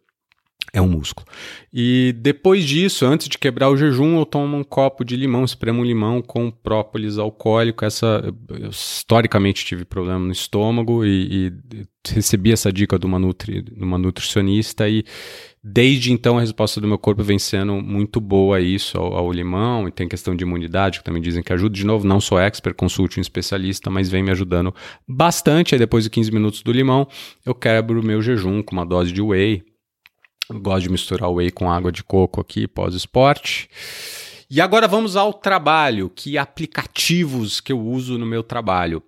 é 0.74 0.82
um 0.82 0.88
músculo. 0.88 1.24
E 1.72 2.12
depois 2.18 2.64
disso, 2.64 3.06
antes 3.06 3.28
de 3.28 3.38
quebrar 3.38 3.70
o 3.70 3.76
jejum, 3.76 4.18
eu 4.18 4.26
tomo 4.26 4.56
um 4.56 4.64
copo 4.64 5.04
de 5.04 5.16
limão, 5.16 5.44
espremo 5.44 5.80
um 5.80 5.84
limão 5.84 6.20
com 6.20 6.50
própolis 6.50 7.16
alcoólico. 7.16 7.84
Essa, 7.84 8.34
eu, 8.60 8.70
historicamente 8.70 9.64
tive 9.64 9.84
problema 9.84 10.18
no 10.18 10.32
estômago 10.32 11.04
e, 11.04 11.52
e 11.72 11.86
recebi 12.12 12.50
essa 12.50 12.72
dica 12.72 12.98
de 12.98 13.06
uma, 13.06 13.20
nutri, 13.20 13.62
de 13.62 13.82
uma 13.84 13.96
nutricionista 13.96 14.88
e 14.88 15.04
desde 15.62 16.12
então 16.12 16.38
a 16.38 16.40
resposta 16.40 16.80
do 16.80 16.88
meu 16.88 16.98
corpo 16.98 17.22
vem 17.22 17.38
sendo 17.38 17.74
muito 17.74 18.20
boa 18.20 18.56
a 18.56 18.60
isso, 18.60 18.98
ao, 18.98 19.14
ao, 19.14 19.32
limão, 19.32 19.86
e 19.86 19.92
tem 19.92 20.08
questão 20.08 20.34
de 20.34 20.42
imunidade, 20.42 20.98
que 20.98 21.04
também 21.04 21.22
dizem 21.22 21.42
que 21.42 21.52
ajuda. 21.52 21.74
De 21.74 21.86
novo, 21.86 22.04
não 22.04 22.20
sou 22.20 22.38
expert, 22.38 22.74
consulte 22.76 23.20
um 23.20 23.22
especialista, 23.22 23.88
mas 23.90 24.08
vem 24.08 24.24
me 24.24 24.32
ajudando 24.32 24.74
bastante. 25.06 25.74
Aí 25.74 25.78
depois 25.78 26.02
de 26.02 26.10
15 26.10 26.32
minutos 26.32 26.62
do 26.62 26.72
limão, 26.72 27.06
eu 27.46 27.54
quebro 27.54 28.00
o 28.00 28.04
meu 28.04 28.20
jejum 28.20 28.60
com 28.60 28.72
uma 28.72 28.84
dose 28.84 29.12
de 29.12 29.22
whey, 29.22 29.62
gosto 30.50 30.82
de 30.82 30.90
misturar 30.90 31.30
whey 31.30 31.50
com 31.50 31.70
água 31.70 31.90
de 31.90 32.02
coco 32.02 32.40
aqui 32.40 32.66
pós-esporte. 32.66 33.68
E 34.50 34.60
agora 34.60 34.86
vamos 34.86 35.16
ao 35.16 35.32
trabalho, 35.32 36.10
que 36.10 36.36
aplicativos 36.36 37.60
que 37.60 37.72
eu 37.72 37.80
uso 37.80 38.18
no 38.18 38.26
meu 38.26 38.42
trabalho. 38.42 39.02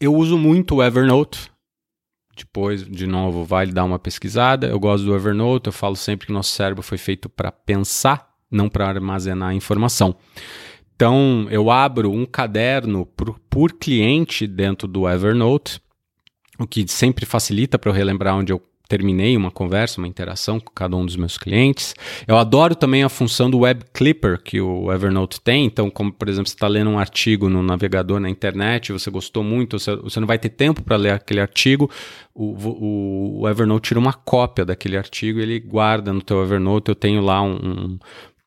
Eu 0.00 0.14
uso 0.14 0.38
muito 0.38 0.76
o 0.76 0.82
Evernote. 0.82 1.50
Depois, 2.36 2.84
de 2.84 3.06
novo, 3.06 3.44
vale 3.44 3.72
dar 3.72 3.84
uma 3.84 3.98
pesquisada. 3.98 4.66
Eu 4.66 4.78
gosto 4.80 5.04
do 5.04 5.14
Evernote, 5.14 5.68
eu 5.68 5.72
falo 5.72 5.96
sempre 5.96 6.26
que 6.26 6.32
nosso 6.32 6.52
cérebro 6.52 6.82
foi 6.82 6.98
feito 6.98 7.28
para 7.28 7.52
pensar, 7.52 8.28
não 8.50 8.68
para 8.68 8.88
armazenar 8.88 9.54
informação. 9.54 10.16
Então, 10.94 11.46
eu 11.50 11.70
abro 11.70 12.10
um 12.10 12.24
caderno 12.24 13.06
por, 13.06 13.38
por 13.50 13.72
cliente 13.72 14.46
dentro 14.46 14.86
do 14.86 15.08
Evernote, 15.08 15.80
o 16.58 16.66
que 16.66 16.86
sempre 16.86 17.26
facilita 17.26 17.78
para 17.78 17.90
eu 17.90 17.94
relembrar 17.94 18.36
onde 18.36 18.52
eu 18.52 18.62
terminei 18.88 19.36
uma 19.36 19.50
conversa, 19.50 20.00
uma 20.00 20.06
interação 20.06 20.60
com 20.60 20.70
cada 20.72 20.96
um 20.96 21.06
dos 21.06 21.16
meus 21.16 21.38
clientes. 21.38 21.94
Eu 22.26 22.36
adoro 22.36 22.74
também 22.74 23.02
a 23.02 23.08
função 23.08 23.50
do 23.50 23.60
Web 23.60 23.84
Clipper 23.92 24.40
que 24.42 24.60
o 24.60 24.92
Evernote 24.92 25.40
tem. 25.40 25.64
Então, 25.64 25.88
como 25.90 26.12
por 26.12 26.28
exemplo, 26.28 26.48
você 26.48 26.54
está 26.54 26.68
lendo 26.68 26.90
um 26.90 26.98
artigo 26.98 27.48
no 27.48 27.62
navegador 27.62 28.20
na 28.20 28.28
internet, 28.28 28.92
você 28.92 29.10
gostou 29.10 29.42
muito, 29.42 29.78
você, 29.78 30.20
não 30.20 30.26
vai 30.26 30.38
ter 30.38 30.50
tempo 30.50 30.82
para 30.82 30.96
ler 30.96 31.12
aquele 31.12 31.40
artigo, 31.40 31.90
o, 32.34 32.44
o, 32.44 33.40
o, 33.42 33.48
Evernote 33.48 33.88
tira 33.88 34.00
uma 34.00 34.12
cópia 34.12 34.64
daquele 34.64 34.96
artigo, 34.96 35.38
ele 35.38 35.60
guarda 35.60 36.12
no 36.12 36.20
teu 36.20 36.42
Evernote. 36.42 36.90
Eu 36.90 36.94
tenho 36.94 37.22
lá 37.22 37.40
um, 37.40 37.54
um 37.54 37.98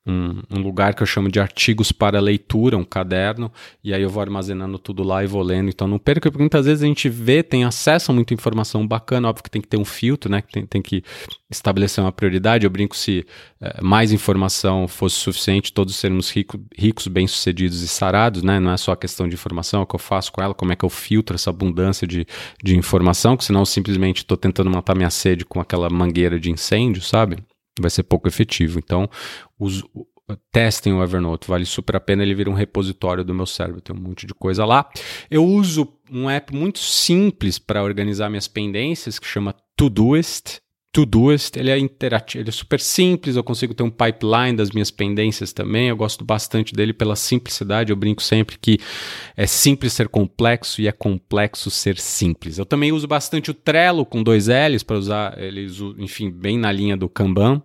um, 0.07 0.41
um, 0.49 0.61
lugar 0.61 0.93
que 0.93 1.03
eu 1.03 1.07
chamo 1.07 1.29
de 1.29 1.39
artigos 1.39 1.91
para 1.91 2.19
leitura, 2.19 2.77
um 2.77 2.83
caderno, 2.83 3.51
e 3.83 3.93
aí 3.93 4.01
eu 4.01 4.09
vou 4.09 4.21
armazenando 4.21 4.79
tudo 4.79 5.03
lá 5.03 5.21
e 5.23 5.27
vou 5.27 5.43
lendo. 5.43 5.69
Então 5.69 5.87
não 5.87 5.99
perca, 5.99 6.31
porque 6.31 6.41
muitas 6.41 6.65
vezes 6.65 6.81
a 6.81 6.87
gente 6.87 7.09
vê, 7.09 7.43
tem 7.43 7.65
acesso 7.65 8.11
a 8.11 8.15
muita 8.15 8.33
informação 8.33 8.87
bacana, 8.87 9.27
óbvio 9.27 9.43
que 9.43 9.51
tem 9.51 9.61
que 9.61 9.67
ter 9.67 9.77
um 9.77 9.83
filtro, 9.83 10.31
né? 10.31 10.41
Tem, 10.49 10.65
tem 10.65 10.81
que 10.81 11.03
estabelecer 11.49 12.01
uma 12.01 12.11
prioridade. 12.11 12.65
Eu 12.65 12.69
brinco 12.69 12.95
se 12.95 13.25
é, 13.59 13.81
mais 13.81 14.13
informação 14.13 14.87
fosse 14.87 15.15
suficiente, 15.17 15.73
todos 15.73 15.95
sermos 15.97 16.31
rico, 16.31 16.57
ricos, 16.77 17.07
bem-sucedidos 17.07 17.81
e 17.81 17.87
sarados, 17.87 18.43
né? 18.43 18.61
Não 18.61 18.71
é 18.71 18.77
só 18.77 18.93
a 18.93 18.97
questão 18.97 19.27
de 19.27 19.33
informação, 19.33 19.81
é 19.81 19.83
o 19.83 19.85
que 19.85 19.95
eu 19.95 19.99
faço 19.99 20.31
com 20.31 20.41
ela, 20.41 20.53
como 20.53 20.71
é 20.71 20.75
que 20.75 20.85
eu 20.85 20.89
filtro 20.89 21.35
essa 21.35 21.49
abundância 21.49 22.07
de, 22.07 22.25
de 22.63 22.77
informação, 22.77 23.35
que 23.35 23.43
senão 23.43 23.61
eu 23.61 23.65
simplesmente 23.65 24.19
estou 24.19 24.37
tentando 24.37 24.69
matar 24.69 24.95
minha 24.95 25.09
sede 25.09 25.43
com 25.43 25.59
aquela 25.59 25.89
mangueira 25.89 26.39
de 26.39 26.49
incêndio, 26.49 27.01
sabe? 27.01 27.37
vai 27.79 27.89
ser 27.89 28.03
pouco 28.03 28.27
efetivo. 28.27 28.79
Então, 28.79 29.09
os, 29.59 29.83
testem 30.51 30.93
o 30.93 31.03
Evernote, 31.03 31.47
vale 31.47 31.65
super 31.65 31.95
a 31.95 31.99
pena, 31.99 32.23
ele 32.23 32.35
vira 32.35 32.49
um 32.49 32.53
repositório 32.53 33.23
do 33.23 33.33
meu 33.33 33.45
cérebro, 33.45 33.81
tem 33.81 33.95
um 33.95 33.99
monte 33.99 34.25
de 34.25 34.33
coisa 34.33 34.65
lá. 34.65 34.89
Eu 35.29 35.45
uso 35.45 35.87
um 36.11 36.29
app 36.29 36.53
muito 36.53 36.79
simples 36.79 37.57
para 37.59 37.83
organizar 37.83 38.29
minhas 38.29 38.47
pendências, 38.47 39.19
que 39.19 39.27
chama 39.27 39.55
Todoist, 39.75 40.59
Todoist, 40.91 41.57
ele 41.57 41.69
é 41.69 41.77
interativo, 41.77 42.41
ele 42.41 42.49
é 42.49 42.51
super 42.51 42.79
simples, 42.79 43.35
eu 43.35 43.43
consigo 43.43 43.73
ter 43.73 43.83
um 43.83 43.89
pipeline 43.89 44.57
das 44.57 44.71
minhas 44.71 44.89
pendências 44.89 45.53
também, 45.53 45.89
eu 45.89 45.95
gosto 45.95 46.25
bastante 46.25 46.73
dele 46.73 46.91
pela 46.91 47.15
simplicidade, 47.15 47.91
eu 47.91 47.95
brinco 47.95 48.23
sempre 48.23 48.57
que 48.57 48.79
é 49.35 49.45
simples 49.45 49.93
ser 49.93 50.07
complexo 50.09 50.81
e 50.81 50.87
é 50.87 50.91
complexo 50.91 51.69
ser 51.69 51.99
simples. 51.99 52.57
Eu 52.57 52.65
também 52.65 52.91
uso 52.91 53.07
bastante 53.07 53.51
o 53.51 53.53
Trello 53.53 54.05
com 54.05 54.23
dois 54.23 54.47
L's 54.47 54.81
para 54.81 54.97
usar 54.97 55.37
eles, 55.39 55.77
enfim, 55.99 56.31
bem 56.31 56.57
na 56.57 56.71
linha 56.71 56.97
do 56.97 57.07
Kanban, 57.07 57.61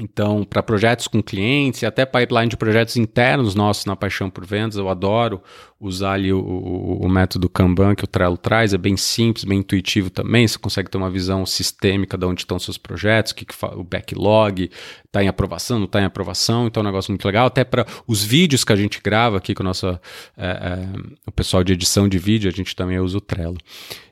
então, 0.00 0.44
para 0.44 0.62
projetos 0.62 1.06
com 1.06 1.22
clientes 1.22 1.82
e 1.82 1.86
até 1.86 2.06
pipeline 2.06 2.48
de 2.48 2.56
projetos 2.56 2.96
internos 2.96 3.54
nossos 3.54 3.84
na 3.84 3.94
Paixão 3.94 4.30
por 4.30 4.46
Vendas, 4.46 4.76
eu 4.76 4.88
adoro 4.88 5.42
usar 5.78 6.12
ali 6.12 6.32
o, 6.32 6.40
o, 6.40 7.04
o, 7.04 7.08
método 7.08 7.50
Kanban 7.50 7.94
que 7.94 8.04
o 8.04 8.06
Trello 8.06 8.38
traz. 8.38 8.72
É 8.72 8.78
bem 8.78 8.96
simples, 8.96 9.44
bem 9.44 9.58
intuitivo 9.58 10.08
também. 10.08 10.48
Você 10.48 10.58
consegue 10.58 10.90
ter 10.90 10.96
uma 10.96 11.10
visão 11.10 11.44
sistêmica 11.44 12.16
de 12.16 12.24
onde 12.24 12.40
estão 12.40 12.58
seus 12.58 12.78
projetos, 12.78 13.32
que, 13.32 13.44
que 13.44 13.54
o 13.74 13.84
backlog, 13.84 14.70
está 15.04 15.22
em 15.22 15.28
aprovação, 15.28 15.78
não 15.78 15.86
está 15.86 16.00
em 16.00 16.06
aprovação. 16.06 16.66
Então, 16.66 16.80
é 16.80 16.84
um 16.84 16.88
negócio 16.88 17.12
muito 17.12 17.24
legal. 17.26 17.46
Até 17.46 17.62
para 17.62 17.86
os 18.06 18.24
vídeos 18.24 18.64
que 18.64 18.72
a 18.72 18.76
gente 18.76 19.00
grava 19.02 19.36
aqui 19.36 19.54
com 19.54 19.62
o 19.62 19.66
nosso 19.66 19.86
é, 19.86 19.98
é, 20.38 20.88
o 21.26 21.32
pessoal 21.32 21.62
de 21.62 21.74
edição 21.74 22.08
de 22.08 22.18
vídeo, 22.18 22.50
a 22.50 22.54
gente 22.54 22.74
também 22.74 22.98
usa 22.98 23.18
o 23.18 23.20
Trello. 23.20 23.58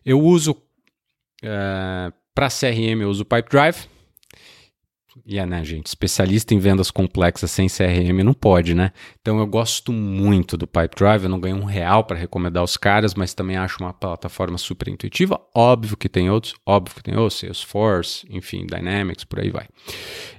Eu 0.05 0.21
uso 0.21 0.55
é, 1.43 2.13
para 2.35 2.49
CRM, 2.49 3.01
eu 3.01 3.09
uso 3.09 3.23
o 3.23 3.27
Pipedrive 3.27 3.89
e 5.25 5.39
é, 5.39 5.47
né, 5.47 5.65
gente? 5.65 5.87
Especialista 5.87 6.55
em 6.55 6.59
vendas 6.59 6.91
complexas 6.91 7.51
sem 7.51 7.69
CRM 7.69 8.23
não 8.25 8.35
pode, 8.35 8.75
né? 8.75 8.93
Então 9.21 9.39
eu 9.39 9.47
gosto 9.47 9.93
muito 9.93 10.57
do 10.57 10.67
Pipedrive. 10.67 11.25
Eu 11.25 11.29
não 11.29 11.41
ganho 11.41 11.57
um 11.57 11.65
real 11.65 12.05
para 12.05 12.17
recomendar 12.17 12.63
os 12.63 12.77
caras, 12.77 13.15
mas 13.15 13.35
também 13.35 13.57
acho 13.57 13.83
uma 13.83 13.93
plataforma 13.93 14.59
super 14.59 14.89
intuitiva. 14.89 15.41
Óbvio 15.55 15.97
que 15.97 16.09
tem 16.09 16.31
outros, 16.31 16.55
óbvio 16.67 16.97
que 16.97 17.03
tem 17.03 17.17
outros, 17.17 17.41
Salesforce, 17.41 18.27
enfim, 18.31 18.67
Dynamics, 18.67 19.25
por 19.25 19.41
aí 19.41 19.51
vai. 19.51 19.67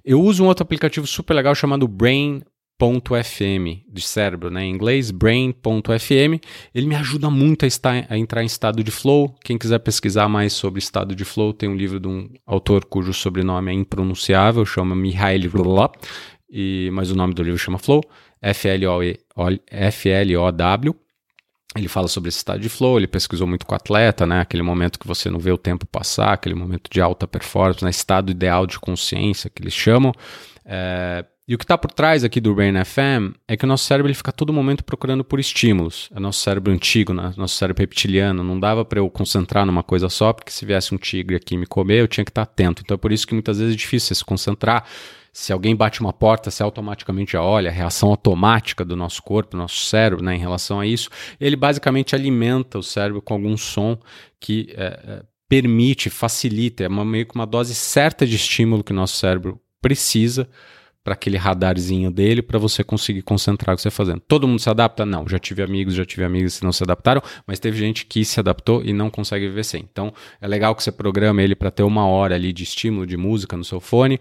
Eu 0.03 0.21
uso 0.21 0.43
um 0.43 0.47
outro 0.47 0.63
aplicativo 0.63 1.07
super 1.07 1.33
legal 1.33 1.55
chamado 1.55 1.87
Brain 1.87 2.41
brain.fm 2.79 3.83
de 3.91 4.01
cérebro, 4.01 4.49
né? 4.49 4.63
Em 4.63 4.71
inglês, 4.71 5.11
brain.fm. 5.11 6.39
Ele 6.73 6.87
me 6.87 6.95
ajuda 6.95 7.29
muito 7.29 7.65
a, 7.65 7.67
estar, 7.67 8.05
a 8.09 8.17
entrar 8.17 8.41
em 8.41 8.45
estado 8.45 8.81
de 8.81 8.89
flow. 8.89 9.35
Quem 9.43 9.57
quiser 9.57 9.79
pesquisar 9.79 10.29
mais 10.29 10.53
sobre 10.53 10.79
estado 10.79 11.13
de 11.13 11.25
flow, 11.25 11.51
tem 11.53 11.67
um 11.67 11.75
livro 11.75 11.99
de 11.99 12.07
um 12.07 12.29
autor 12.45 12.85
cujo 12.85 13.13
sobrenome 13.13 13.71
é 13.71 13.73
impronunciável, 13.73 14.65
chama 14.65 14.95
Mihail 14.95 15.49
Rulop, 15.49 15.97
e 16.49 16.89
mas 16.93 17.11
o 17.11 17.15
nome 17.15 17.33
do 17.33 17.43
livro 17.43 17.59
chama 17.59 17.77
Flow, 17.77 18.01
F-L-O-W. 18.41 19.35
Ele 21.75 21.87
fala 21.87 22.07
sobre 22.07 22.29
esse 22.29 22.39
estado 22.39 22.59
de 22.59 22.67
flow, 22.67 22.97
ele 22.97 23.05
pesquisou 23.05 23.45
muito 23.45 23.63
com 23.63 23.73
o 23.73 23.75
atleta, 23.75 24.25
né? 24.25 24.41
Aquele 24.41 24.63
momento 24.63 24.97
que 24.97 25.05
você 25.05 25.29
não 25.29 25.37
vê 25.37 25.51
o 25.51 25.57
tempo 25.57 25.85
passar, 25.85 26.33
aquele 26.33 26.55
momento 26.55 26.89
de 26.89 26.99
alta 26.99 27.27
performance, 27.27 27.83
né? 27.83 27.91
estado 27.91 28.31
ideal 28.31 28.65
de 28.65 28.79
consciência 28.79 29.51
que 29.51 29.61
eles 29.61 29.75
chamam. 29.75 30.11
É, 30.65 31.23
e 31.49 31.55
o 31.55 31.57
que 31.57 31.63
está 31.63 31.75
por 31.75 31.91
trás 31.91 32.23
aqui 32.23 32.39
do 32.39 32.53
Brain 32.53 32.75
FM 32.85 33.35
é 33.47 33.57
que 33.57 33.65
o 33.65 33.67
nosso 33.67 33.83
cérebro 33.83 34.07
ele 34.07 34.13
fica 34.13 34.31
todo 34.31 34.53
momento 34.53 34.83
procurando 34.83 35.23
por 35.23 35.39
estímulos. 35.39 36.07
É 36.15 36.19
nosso 36.19 36.41
cérebro 36.41 36.71
antigo, 36.71 37.11
né? 37.11 37.33
nosso 37.35 37.55
cérebro 37.55 37.81
reptiliano. 37.81 38.43
Não 38.43 38.59
dava 38.59 38.85
para 38.85 38.99
eu 38.99 39.09
concentrar 39.09 39.65
numa 39.65 39.81
coisa 39.81 40.09
só, 40.09 40.31
porque 40.31 40.51
se 40.51 40.63
viesse 40.63 40.93
um 40.93 40.97
tigre 40.99 41.35
aqui 41.35 41.57
me 41.57 41.65
comer, 41.65 42.01
eu 42.01 42.07
tinha 42.07 42.23
que 42.23 42.29
estar 42.29 42.45
tá 42.45 42.51
atento. 42.51 42.83
Então 42.85 42.93
é 42.93 42.97
por 42.99 43.11
isso 43.11 43.25
que 43.25 43.33
muitas 43.33 43.57
vezes 43.57 43.73
é 43.73 43.75
difícil 43.75 44.15
se 44.15 44.23
concentrar. 44.23 44.85
Se 45.33 45.51
alguém 45.51 45.75
bate 45.75 46.01
uma 46.01 46.13
porta, 46.13 46.51
você 46.51 46.61
automaticamente 46.61 47.31
já 47.31 47.41
olha, 47.41 47.71
a 47.71 47.73
reação 47.73 48.09
automática 48.09 48.85
do 48.85 48.95
nosso 48.95 49.23
corpo, 49.23 49.53
do 49.53 49.57
nosso 49.57 49.85
cérebro 49.85 50.23
né, 50.23 50.35
em 50.35 50.39
relação 50.39 50.79
a 50.79 50.85
isso. 50.85 51.09
Ele 51.41 51.55
basicamente 51.55 52.13
alimenta 52.13 52.77
o 52.77 52.83
cérebro 52.83 53.23
com 53.23 53.33
algum 53.33 53.57
som 53.57 53.97
que 54.39 54.71
é, 54.77 54.99
é 55.03 55.23
permite, 55.47 56.11
facilita, 56.11 56.83
é 56.83 56.87
uma, 56.87 57.03
meio 57.03 57.25
que 57.25 57.33
uma 57.33 57.47
dose 57.47 57.73
certa 57.73 58.23
de 58.27 58.35
estímulo 58.35 58.83
que 58.83 58.91
o 58.91 58.95
nosso 58.95 59.15
cérebro 59.15 59.59
precisa 59.81 60.47
para 61.03 61.13
aquele 61.13 61.37
radarzinho 61.37 62.11
dele 62.11 62.41
para 62.41 62.59
você 62.59 62.83
conseguir 62.83 63.21
concentrar 63.21 63.73
o 63.73 63.75
que 63.75 63.81
você 63.81 63.87
está 63.87 63.97
fazendo. 63.97 64.21
Todo 64.27 64.47
mundo 64.47 64.59
se 64.59 64.69
adapta? 64.69 65.05
Não. 65.05 65.27
Já 65.27 65.39
tive 65.39 65.63
amigos, 65.63 65.93
já 65.93 66.05
tive 66.05 66.23
amigas 66.23 66.59
que 66.59 66.65
não 66.65 66.71
se 66.71 66.83
adaptaram, 66.83 67.21
mas 67.47 67.59
teve 67.59 67.77
gente 67.77 68.05
que 68.05 68.23
se 68.25 68.39
adaptou 68.39 68.83
e 68.83 68.93
não 68.93 69.09
consegue 69.09 69.47
viver 69.47 69.63
sem. 69.63 69.87
Então 69.91 70.13
é 70.41 70.47
legal 70.47 70.75
que 70.75 70.83
você 70.83 70.91
programa 70.91 71.41
ele 71.41 71.55
para 71.55 71.71
ter 71.71 71.83
uma 71.83 72.05
hora 72.05 72.35
ali 72.35 72.51
de 72.51 72.63
estímulo 72.63 73.05
de 73.05 73.17
música 73.17 73.55
no 73.55 73.63
seu 73.63 73.79
fone 73.79 74.19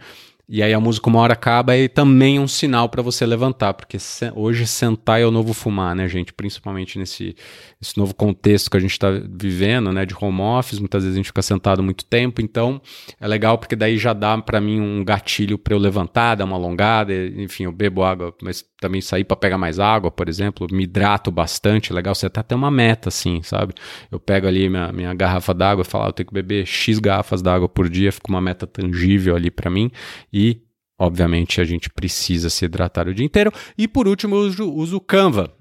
e 0.49 0.63
aí 0.63 0.73
a 0.73 0.81
música 0.81 1.11
uma 1.11 1.21
hora 1.21 1.35
acaba 1.35 1.77
e 1.77 1.89
também 1.89 2.39
é 2.39 2.41
um 2.41 2.49
sinal 2.49 2.89
para 2.89 3.03
você 3.03 3.27
levantar, 3.27 3.75
porque 3.75 3.99
se, 3.99 4.33
hoje 4.35 4.67
sentar 4.67 5.21
é 5.21 5.27
o 5.27 5.31
novo 5.31 5.53
fumar, 5.53 5.95
né, 5.95 6.09
gente? 6.09 6.33
Principalmente 6.33 6.99
nesse, 6.99 7.37
nesse 7.79 7.99
novo 7.99 8.15
contexto 8.15 8.71
que 8.71 8.77
a 8.79 8.81
gente 8.81 8.93
está 8.93 9.09
vivendo, 9.11 9.93
né, 9.93 10.07
de 10.07 10.15
home 10.19 10.41
office, 10.41 10.79
muitas 10.79 11.03
vezes 11.03 11.17
a 11.17 11.19
gente 11.19 11.27
fica 11.27 11.43
sentado 11.43 11.83
muito 11.83 12.03
tempo, 12.03 12.41
então 12.41 12.81
é 13.21 13.29
legal 13.29 13.59
porque 13.59 13.77
daí 13.77 13.99
já 13.99 14.15
dá 14.15 14.39
para 14.39 14.59
mim 14.59 14.81
um 14.81 15.05
gatilho 15.05 15.59
para 15.59 15.75
eu 15.75 15.79
levantar, 15.79 16.37
dar 16.37 16.47
uma 16.47 16.57
alongada, 16.57 17.13
enfim, 17.15 17.65
eu 17.65 17.73
bebo 17.73 18.03
água, 18.03 18.35
mas 18.43 18.65
também 18.81 19.03
sair 19.03 19.25
para 19.25 19.37
pegar 19.37 19.59
mais 19.59 19.79
água, 19.79 20.11
por 20.11 20.29
exemplo, 20.29 20.67
me 20.71 20.85
hidrato 20.85 21.31
bastante, 21.31 21.93
é 21.93 21.95
legal 21.95 22.15
você 22.15 22.27
até 22.27 22.43
ter 22.43 22.55
uma 22.55 22.71
meta 22.71 23.11
assim, 23.11 23.43
sabe? 23.43 23.75
Eu 24.11 24.19
pego 24.19 24.47
ali 24.47 24.69
minha, 24.71 24.93
minha 24.93 25.13
garrafa 25.13 25.53
d'água 25.53 25.83
e 25.83 25.85
falo, 25.85 26.05
ah, 26.05 26.09
eu 26.09 26.13
tenho 26.13 26.29
que 26.29 26.33
beber 26.33 26.65
X 26.65 26.99
garrafas 26.99 27.43
d'água 27.43 27.69
por 27.69 27.89
dia, 27.89 28.11
fica 28.11 28.29
uma 28.31 28.41
meta 28.41 28.67
tangível 28.67 29.37
ali 29.37 29.51
para 29.51 29.69
mim 29.69 29.91
obviamente, 30.99 31.61
a 31.61 31.65
gente 31.65 31.89
precisa 31.89 32.51
se 32.51 32.65
hidratar 32.65 33.09
o 33.09 33.15
dia 33.15 33.25
inteiro. 33.25 33.53
E 33.77 33.87
por 33.87 34.09
último, 34.09 34.35
eu 34.37 34.41
uso, 34.41 34.73
uso 34.73 34.97
o 34.97 35.01
Canva. 35.01 35.55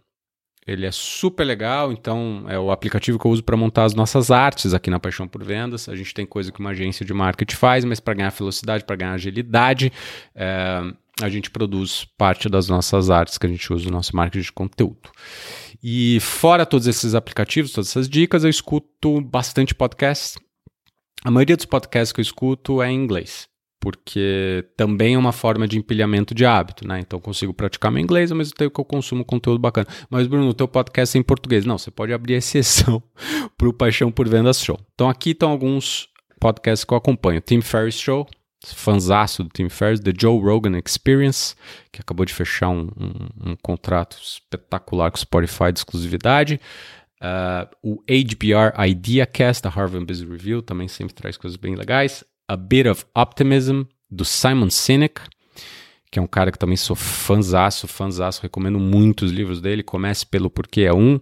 Ele 0.65 0.85
é 0.85 0.91
super 0.91 1.45
legal, 1.45 1.93
então 1.93 2.45
é 2.49 2.59
o 2.59 2.71
aplicativo 2.71 3.17
que 3.17 3.25
eu 3.25 3.31
uso 3.31 3.41
para 3.41 3.55
montar 3.55 3.85
as 3.85 3.93
nossas 3.93 4.29
artes 4.29 4.73
aqui 4.73 4.89
na 4.89 4.99
Paixão 4.99 5.25
por 5.25 5.41
Vendas. 5.41 5.87
A 5.87 5.95
gente 5.95 6.13
tem 6.13 6.25
coisa 6.25 6.51
que 6.51 6.59
uma 6.59 6.71
agência 6.71 7.05
de 7.05 7.13
marketing 7.13 7.55
faz, 7.55 7.85
mas 7.85 8.01
para 8.01 8.15
ganhar 8.15 8.31
velocidade, 8.31 8.83
para 8.83 8.97
ganhar 8.97 9.13
agilidade, 9.13 9.93
é, 10.35 10.81
a 11.21 11.29
gente 11.29 11.49
produz 11.49 12.03
parte 12.17 12.49
das 12.49 12.67
nossas 12.67 13.09
artes 13.09 13.37
que 13.37 13.45
a 13.45 13.49
gente 13.49 13.71
usa 13.71 13.85
no 13.85 13.91
nosso 13.91 14.13
marketing 14.13 14.43
de 14.43 14.51
conteúdo. 14.51 15.09
E 15.81 16.19
fora 16.19 16.65
todos 16.65 16.85
esses 16.85 17.15
aplicativos, 17.15 17.71
todas 17.71 17.89
essas 17.89 18.09
dicas, 18.09 18.43
eu 18.43 18.49
escuto 18.49 19.21
bastante 19.21 19.73
podcast. 19.73 20.37
A 21.23 21.31
maioria 21.31 21.55
dos 21.55 21.65
podcasts 21.65 22.11
que 22.11 22.19
eu 22.19 22.23
escuto 22.23 22.81
é 22.81 22.91
em 22.91 22.95
inglês 22.95 23.47
porque 23.87 24.65
também 24.75 25.13
é 25.13 25.17
uma 25.17 25.31
forma 25.31 25.65
de 25.65 25.77
empilhamento 25.77 26.35
de 26.35 26.45
hábito, 26.45 26.85
né? 26.85 26.99
Então 26.99 27.21
consigo 27.21 27.53
praticar 27.53 27.89
meu 27.89 28.03
inglês 28.03 28.33
ao 28.33 28.37
mesmo 28.37 28.53
tempo 28.53 28.73
que 28.73 28.81
eu 28.81 28.83
consumo 28.83 29.23
conteúdo 29.23 29.59
bacana. 29.59 29.87
Mas 30.09 30.27
Bruno, 30.27 30.49
o 30.49 30.53
teu 30.53 30.67
podcast 30.67 31.17
é 31.17 31.21
em 31.21 31.23
português. 31.23 31.65
Não, 31.65 31.77
você 31.77 31.89
pode 31.89 32.11
abrir 32.11 32.33
exceção 32.33 33.01
para 33.57 33.69
o 33.69 33.71
Paixão 33.71 34.11
por 34.11 34.27
Vendas 34.27 34.61
Show. 34.61 34.77
Então 34.93 35.07
aqui 35.09 35.29
estão 35.29 35.51
alguns 35.51 36.09
podcasts 36.37 36.83
que 36.83 36.93
eu 36.93 36.97
acompanho. 36.97 37.39
Tim 37.39 37.61
Ferriss 37.61 37.97
Show, 37.97 38.27
fanzaço 38.65 39.45
do 39.45 39.49
Tim 39.49 39.69
Ferriss, 39.69 40.01
The 40.01 40.11
Joe 40.19 40.37
Rogan 40.37 40.77
Experience, 40.85 41.55
que 41.89 42.01
acabou 42.01 42.25
de 42.25 42.33
fechar 42.33 42.67
um, 42.67 42.89
um, 42.99 43.51
um 43.51 43.55
contrato 43.63 44.17
espetacular 44.21 45.11
com 45.11 45.15
o 45.15 45.21
Spotify 45.21 45.71
de 45.71 45.79
exclusividade. 45.79 46.59
Uh, 47.21 47.65
o 47.81 48.03
HBR 48.03 48.73
IdeaCast, 48.89 49.63
da 49.63 49.69
Harvard 49.69 50.05
Business 50.05 50.29
Review, 50.29 50.61
também 50.61 50.89
sempre 50.89 51.15
traz 51.15 51.37
coisas 51.37 51.55
bem 51.55 51.73
legais. 51.73 52.25
A 52.47 52.55
Bit 52.55 52.87
of 52.87 53.05
Optimism, 53.13 53.83
do 54.09 54.23
Simon 54.23 54.69
Sinek, 54.69 55.21
que 56.09 56.17
é 56.17 56.21
um 56.21 56.27
cara 56.27 56.49
que 56.49 56.57
também 56.57 56.77
sou 56.77 56.95
fanzaço, 56.95 57.87
fanzaço, 57.87 58.41
recomendo 58.41 58.79
muitos 58.79 59.31
livros 59.31 59.59
dele. 59.59 59.83
Comece 59.83 60.25
pelo 60.25 60.49
Porquê 60.49 60.83
é 60.83 60.93
Um, 60.93 61.19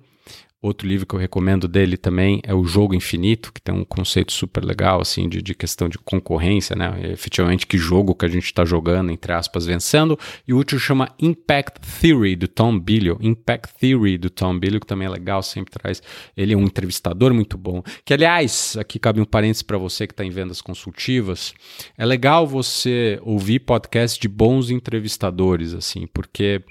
Outro 0.66 0.88
livro 0.88 1.06
que 1.06 1.14
eu 1.14 1.20
recomendo 1.20 1.68
dele 1.68 1.96
também 1.96 2.42
é 2.44 2.52
O 2.52 2.66
Jogo 2.66 2.96
Infinito, 2.96 3.54
que 3.54 3.62
tem 3.62 3.76
um 3.76 3.86
conceito 3.86 4.34
super 4.34 4.66
legal, 4.66 5.00
assim, 5.00 5.30
de, 5.30 5.40
de 5.40 5.54
questão 5.54 5.88
de 5.88 6.00
concorrência, 6.00 6.76
né? 6.76 7.12
Efetivamente, 7.12 7.68
que 7.68 7.78
jogo 7.78 8.16
que 8.16 8.26
a 8.26 8.28
gente 8.28 8.46
está 8.46 8.66
jogando, 8.66 9.12
entre 9.12 9.32
aspas, 9.32 9.68
vencendo. 9.68 10.18
E 10.48 10.56
o 10.56 10.58
último 10.58 10.80
chama 10.80 11.14
Impact 11.20 11.80
Theory, 12.02 12.36
do 12.36 12.48
Tom 12.48 12.80
Billio. 12.80 13.16
Impact 13.22 13.76
Theory, 13.80 14.18
do 14.18 14.32
Tom 14.32 14.58
Billio, 14.58 14.80
que 14.80 14.88
também 14.88 15.06
é 15.06 15.12
legal, 15.12 15.44
sempre 15.44 15.72
traz. 15.72 16.02
Ele 16.36 16.56
é 16.56 16.58
um 16.58 16.64
entrevistador 16.64 17.32
muito 17.32 17.60
bom. 17.60 17.84
Que, 18.04 18.16
aliás, 18.16 18.76
aqui 18.80 18.98
cabe 18.98 19.22
um 19.22 19.26
parênteses 19.26 19.62
para 19.62 19.78
você 19.78 20.08
que 20.08 20.14
está 20.14 20.26
em 20.26 20.32
vendas 20.32 20.64
consultivas. 20.64 21.54
É 21.96 22.04
legal 22.04 22.48
você 22.48 23.20
ouvir 23.22 23.60
podcast 23.60 24.20
de 24.20 24.28
bons 24.28 24.72
entrevistadores, 24.72 25.76
assim, 25.76 26.08
porque 26.12 26.64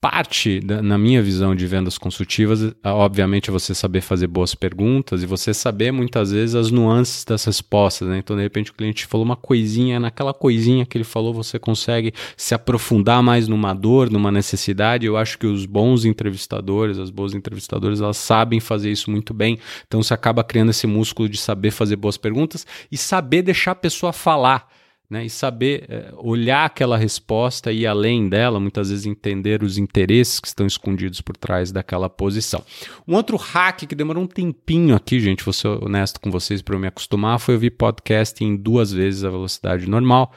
parte, 0.00 0.60
da, 0.60 0.80
na 0.80 0.96
minha 0.96 1.20
visão 1.20 1.54
de 1.54 1.66
vendas 1.66 1.98
consultivas, 1.98 2.72
obviamente, 2.84 3.50
é 3.50 3.52
você 3.52 3.74
saber 3.74 4.00
fazer 4.00 4.28
boas 4.28 4.54
perguntas 4.54 5.22
e 5.22 5.26
você 5.26 5.52
saber 5.52 5.90
muitas 5.90 6.30
vezes 6.30 6.54
as 6.54 6.70
nuances 6.70 7.24
das 7.24 7.44
respostas. 7.44 8.06
Né? 8.08 8.18
Então, 8.18 8.36
de 8.36 8.42
repente, 8.42 8.70
o 8.70 8.74
cliente 8.74 9.06
falou 9.06 9.24
uma 9.24 9.36
coisinha, 9.36 9.98
naquela 9.98 10.32
coisinha 10.32 10.86
que 10.86 10.96
ele 10.96 11.04
falou, 11.04 11.34
você 11.34 11.58
consegue 11.58 12.12
se 12.36 12.54
aprofundar 12.54 13.22
mais 13.22 13.48
numa 13.48 13.74
dor, 13.74 14.08
numa 14.08 14.30
necessidade. 14.30 15.04
Eu 15.04 15.16
acho 15.16 15.36
que 15.36 15.46
os 15.46 15.66
bons 15.66 16.04
entrevistadores, 16.04 16.98
as 16.98 17.10
boas 17.10 17.34
entrevistadoras, 17.34 18.00
elas 18.00 18.16
sabem 18.16 18.60
fazer 18.60 18.92
isso 18.92 19.10
muito 19.10 19.34
bem. 19.34 19.58
Então, 19.86 20.00
você 20.00 20.14
acaba 20.14 20.44
criando 20.44 20.70
esse 20.70 20.86
músculo 20.86 21.28
de 21.28 21.36
saber 21.36 21.72
fazer 21.72 21.96
boas 21.96 22.16
perguntas 22.16 22.64
e 22.90 22.96
saber 22.96 23.42
deixar 23.42 23.72
a 23.72 23.76
pessoa 23.76 24.12
falar 24.12 24.68
né, 25.10 25.24
e 25.24 25.30
saber 25.30 25.86
é, 25.88 26.12
olhar 26.18 26.66
aquela 26.66 26.96
resposta 26.96 27.72
e 27.72 27.80
ir 27.80 27.86
além 27.86 28.28
dela, 28.28 28.60
muitas 28.60 28.90
vezes 28.90 29.06
entender 29.06 29.62
os 29.62 29.78
interesses 29.78 30.38
que 30.38 30.48
estão 30.48 30.66
escondidos 30.66 31.20
por 31.20 31.36
trás 31.36 31.72
daquela 31.72 32.10
posição. 32.10 32.62
Um 33.06 33.14
outro 33.14 33.36
hack 33.36 33.86
que 33.86 33.94
demorou 33.94 34.22
um 34.22 34.26
tempinho 34.26 34.94
aqui, 34.94 35.18
gente, 35.18 35.44
vou 35.44 35.52
ser 35.52 35.68
honesto 35.68 36.20
com 36.20 36.30
vocês 36.30 36.60
para 36.60 36.74
eu 36.74 36.78
me 36.78 36.88
acostumar, 36.88 37.38
foi 37.38 37.54
ouvir 37.54 37.70
podcast 37.70 38.44
em 38.44 38.54
duas 38.54 38.92
vezes 38.92 39.24
a 39.24 39.30
velocidade 39.30 39.88
normal. 39.88 40.32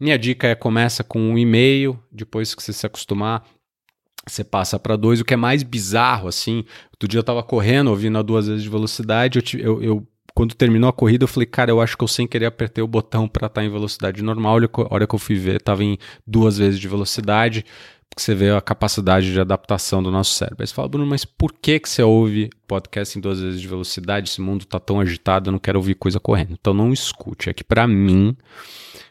Minha 0.00 0.18
dica 0.18 0.46
é 0.46 0.54
começa 0.54 1.04
com 1.04 1.20
um 1.20 1.36
e-mail, 1.36 1.98
depois 2.10 2.54
que 2.54 2.62
você 2.62 2.72
se 2.72 2.86
acostumar, 2.86 3.44
você 4.26 4.44
passa 4.44 4.78
para 4.78 4.96
dois. 4.96 5.20
O 5.20 5.24
que 5.24 5.34
é 5.34 5.36
mais 5.36 5.62
bizarro, 5.62 6.28
assim, 6.28 6.64
outro 6.92 7.08
dia 7.08 7.18
eu 7.18 7.22
estava 7.22 7.42
correndo, 7.42 7.88
ouvindo 7.88 8.16
a 8.16 8.22
duas 8.22 8.46
vezes 8.46 8.62
de 8.62 8.68
velocidade, 8.68 9.38
eu, 9.38 9.60
eu, 9.60 9.82
eu 9.82 10.08
quando 10.38 10.54
terminou 10.54 10.88
a 10.88 10.92
corrida, 10.92 11.24
eu 11.24 11.28
falei, 11.28 11.46
cara, 11.46 11.68
eu 11.72 11.80
acho 11.80 11.98
que 11.98 12.04
eu 12.04 12.06
sem 12.06 12.24
querer 12.24 12.46
apertei 12.46 12.80
o 12.80 12.86
botão 12.86 13.26
para 13.26 13.48
estar 13.48 13.60
tá 13.60 13.66
em 13.66 13.68
velocidade 13.68 14.22
normal. 14.22 14.58
A 14.58 14.94
hora 14.94 15.04
que 15.04 15.12
eu 15.12 15.18
fui 15.18 15.34
ver, 15.34 15.56
estava 15.56 15.82
em 15.82 15.98
duas 16.24 16.56
vezes 16.56 16.78
de 16.78 16.86
velocidade, 16.86 17.64
porque 18.08 18.22
você 18.22 18.36
vê 18.36 18.52
a 18.52 18.60
capacidade 18.60 19.32
de 19.32 19.40
adaptação 19.40 20.00
do 20.00 20.12
nosso 20.12 20.34
cérebro. 20.34 20.62
Aí 20.62 20.68
você 20.68 20.72
fala, 20.72 20.86
Bruno, 20.86 21.06
mas 21.06 21.24
por 21.24 21.52
que, 21.52 21.80
que 21.80 21.88
você 21.88 22.04
ouve 22.04 22.50
podcast 22.68 23.18
em 23.18 23.20
duas 23.20 23.40
vezes 23.40 23.60
de 23.60 23.66
velocidade? 23.66 24.30
Esse 24.30 24.40
mundo 24.40 24.60
está 24.60 24.78
tão 24.78 25.00
agitado, 25.00 25.48
eu 25.48 25.52
não 25.52 25.58
quero 25.58 25.80
ouvir 25.80 25.96
coisa 25.96 26.20
correndo. 26.20 26.52
Então 26.52 26.72
não 26.72 26.92
escute. 26.92 27.50
É 27.50 27.52
que 27.52 27.64
para 27.64 27.88
mim 27.88 28.36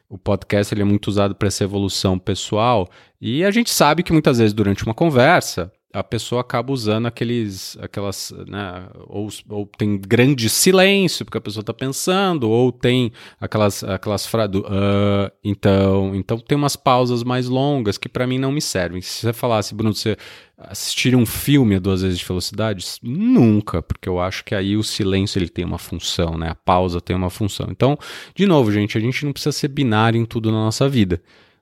o 0.08 0.18
podcast 0.18 0.74
ele 0.74 0.82
é 0.82 0.86
muito 0.86 1.08
usado 1.08 1.36
para 1.36 1.50
essa 1.50 1.62
evolução 1.62 2.18
pessoal 2.18 2.88
e 3.20 3.44
a 3.44 3.52
gente 3.52 3.70
sabe 3.70 4.02
que 4.02 4.14
muitas 4.14 4.38
vezes 4.38 4.54
durante 4.54 4.86
uma 4.86 4.94
conversa 4.94 5.70
a 5.98 6.04
pessoa 6.04 6.42
acaba 6.42 6.72
usando 6.72 7.08
aqueles, 7.08 7.76
aquelas, 7.82 8.32
né, 8.48 8.88
ou, 9.08 9.30
ou 9.50 9.66
tem 9.66 9.98
grande 9.98 10.48
silêncio 10.48 11.26
porque 11.26 11.40
a 11.40 11.42
pessoa 11.42 11.62
está 11.62 11.74
pensando, 11.74 12.48
ou 12.48 12.72
tem 12.72 13.12
aquelas, 13.42 13.84
aquelas 13.84 14.26
frases, 14.28 14.56
uh, 14.58 15.32
então, 15.44 16.16
então 16.16 16.38
tem 16.38 16.56
umas 16.56 16.76
pausas 16.76 17.24
mais 17.24 17.48
longas 17.50 17.98
que 17.98 18.08
para 18.08 18.28
mim 18.28 18.38
não 18.38 18.52
me 18.52 18.62
servem. 18.62 19.02
Se 19.02 19.22
você 19.22 19.34
falasse, 19.34 19.74
Bruno, 19.74 19.94
você 19.94 20.16
assistir 20.56 21.16
um 21.16 21.26
filme 21.26 21.76
a 21.76 21.80
duas 21.80 22.04
vezes 22.04 22.20
de 22.20 22.26
velocidade, 22.26 22.86
nunca, 23.02 23.82
porque 23.82 24.08
eu 24.08 24.20
acho 24.20 24.46
que 24.46 24.54
aí 24.54 24.78
o 24.78 24.84
silêncio 24.84 25.40
ele 25.40 25.50
tem 25.50 25.66
uma 25.66 25.80
função, 25.80 26.38
né, 26.38 26.50
a 26.50 26.56
pausa 26.56 27.02
tem 27.02 27.16
uma 27.16 27.32
função. 27.32 27.68
Então, 27.72 27.98
de 28.36 28.46
novo, 28.46 28.72
gente, 28.72 28.96
a 28.98 29.02
gente 29.02 29.26
não 29.26 29.34
precisa 29.34 29.52
ser 29.52 29.70
binário 29.70 30.20
em 30.22 30.26
tudo 30.26 30.52
na 30.52 30.58
nossa 30.58 30.88
vida. 30.88 31.20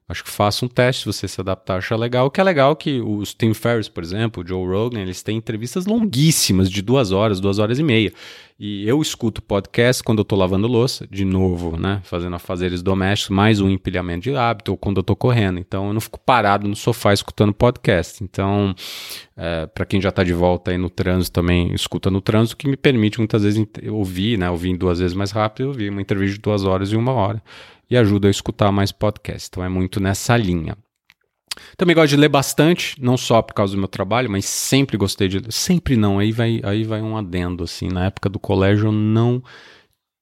Acho 0.08 0.24
que 0.24 0.30
faça 0.30 0.64
um 0.64 0.68
teste, 0.68 1.02
se 1.02 1.06
você 1.08 1.28
se 1.28 1.42
adaptar, 1.42 1.78
achar 1.78 1.96
legal. 1.96 2.28
O 2.28 2.30
que 2.30 2.40
é 2.40 2.44
legal 2.44 2.74
é 2.74 2.76
que 2.76 3.02
os 3.02 3.34
Tim 3.34 3.56
Ferriss, 3.56 3.90
por 3.90 4.04
exemplo, 4.04 4.44
o 4.44 4.48
Joe 4.48 4.64
Rogan, 4.68 5.00
eles 5.00 5.24
têm 5.24 5.36
entrevistas 5.36 5.88
longuíssimas, 5.88 6.70
de 6.70 6.84
duas 6.84 7.12
horas, 7.12 7.40
duas 7.40 7.58
horas 7.58 7.80
e 7.80 7.84
meia. 7.84 8.14
E 8.58 8.88
eu 8.88 9.02
escuto 9.02 9.42
podcast 9.42 10.04
quando 10.04 10.20
eu 10.20 10.24
tô 10.24 10.36
lavando 10.36 10.68
louça, 10.68 11.08
de 11.10 11.26
novo, 11.26 11.76
né? 11.76 12.02
Fazendo 12.04 12.36
afazeres 12.36 12.84
domésticos, 12.84 13.36
mais 13.36 13.60
um 13.60 13.68
empilhamento 13.68 14.30
de 14.30 14.36
hábito, 14.36 14.72
ou 14.72 14.78
quando 14.78 14.98
eu 14.98 15.04
tô 15.04 15.16
correndo. 15.16 15.60
Então 15.60 15.88
eu 15.88 15.94
não 15.94 16.00
fico 16.00 16.20
parado 16.20 16.68
no 16.68 16.76
sofá 16.76 17.12
escutando 17.12 17.52
podcast. 17.52 18.24
Então, 18.24 18.76
é, 19.36 19.66
para 19.66 19.88
quem 19.88 20.00
já 20.00 20.12
tá 20.12 20.24
de 20.24 20.34
volta 20.34 20.70
aí 20.70 20.78
no 20.78 20.90
trânsito 20.90 21.34
também, 21.34 21.74
escuta 21.74 22.12
no 22.12 22.22
trânsito, 22.22 22.56
que 22.56 22.68
me 22.68 22.78
permite 22.78 23.18
muitas 23.18 23.42
vezes 23.42 23.66
ouvir, 23.90 24.38
né? 24.38 24.50
Ouvir 24.52 24.78
duas 24.78 25.00
vezes 25.00 25.16
mais 25.16 25.32
rápido, 25.32 25.70
ouvir 25.70 25.90
uma 25.90 26.02
entrevista 26.02 26.36
de 26.36 26.42
duas 26.42 26.64
horas 26.64 26.92
e 26.92 26.96
uma 26.96 27.12
hora 27.12 27.42
e 27.90 27.98
ajuda 27.98 28.28
a 28.28 28.32
escutar 28.32 28.72
mais 28.72 28.92
podcast. 28.92 29.48
Então 29.50 29.64
é 29.64 29.70
muito 29.70 30.00
nessa 30.00 30.36
linha. 30.38 30.78
Também 31.78 31.96
gosto 31.96 32.10
de 32.10 32.18
ler 32.18 32.30
bastante, 32.30 33.02
não 33.02 33.16
só 33.16 33.42
por 33.42 33.54
causa 33.54 33.74
do 33.74 33.80
meu 33.80 33.88
trabalho, 33.88 34.30
mas 34.30 34.46
sempre 34.46 34.98
gostei 34.98 35.28
de 35.28 35.40
ler. 35.40 35.52
Sempre 35.52 35.96
não, 35.96 36.20
aí 36.20 36.32
vai, 36.32 36.60
aí 36.64 36.84
vai 36.84 37.02
um 37.02 37.16
adendo, 37.16 37.64
assim. 37.64 37.88
Na 37.88 38.06
época 38.06 38.30
do 38.30 38.40
colégio 38.40 38.88
eu 38.88 38.92
não... 38.92 39.42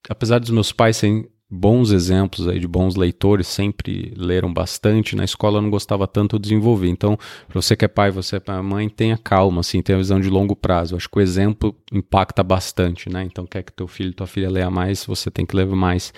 Apesar 0.08 0.38
dos 0.38 0.50
meus 0.50 0.70
pais 0.70 0.98
serem 0.98 1.26
bons 1.50 1.92
exemplos 1.92 2.48
aí 2.48 2.58
de 2.58 2.66
bons 2.66 2.96
leitores, 2.96 3.46
sempre 3.46 4.12
leram 4.16 4.52
bastante. 4.52 5.16
Na 5.16 5.24
escola 5.24 5.58
eu 5.58 5.62
não 5.62 5.70
gostava 5.70 6.06
tanto, 6.06 6.36
eu 6.36 6.40
desenvolvi. 6.40 6.88
Então, 6.88 7.16
para 7.48 7.60
você 7.60 7.76
que 7.76 7.84
é 7.84 7.88
pai, 7.88 8.10
você 8.10 8.36
é 8.36 8.62
mãe, 8.62 8.88
tenha 8.88 9.16
calma, 9.16 9.60
assim, 9.60 9.80
tenha 9.80 9.98
visão 9.98 10.20
de 10.20 10.28
longo 10.28 10.56
prazo. 10.56 10.94
Eu 10.94 10.96
acho 10.96 11.08
que 11.08 11.18
o 11.18 11.22
exemplo 11.22 11.74
impacta 11.92 12.42
bastante, 12.42 13.08
né? 13.08 13.22
Então, 13.22 13.46
quer 13.46 13.62
que 13.62 13.72
teu 13.72 13.86
filho, 13.86 14.12
tua 14.12 14.26
filha 14.26 14.50
leia 14.50 14.70
mais, 14.70 15.04
você 15.04 15.30
tem 15.30 15.46
que 15.46 15.56
ler 15.56 15.66
mais 15.66 16.12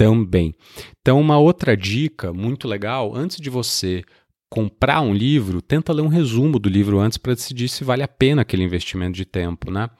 também. 0.00 0.54
Então, 1.02 1.20
uma 1.20 1.36
outra 1.36 1.76
dica 1.76 2.32
muito 2.32 2.66
legal, 2.66 3.14
antes 3.14 3.36
de 3.36 3.50
você 3.50 4.02
comprar 4.48 5.02
um 5.02 5.12
livro, 5.12 5.60
tenta 5.60 5.92
ler 5.92 6.00
um 6.00 6.08
resumo 6.08 6.58
do 6.58 6.70
livro 6.70 6.98
antes 6.98 7.18
para 7.18 7.34
decidir 7.34 7.68
se 7.68 7.84
vale 7.84 8.02
a 8.02 8.08
pena 8.08 8.40
aquele 8.40 8.64
investimento 8.64 9.12
de 9.12 9.26
tempo, 9.26 9.70
né? 9.70 9.90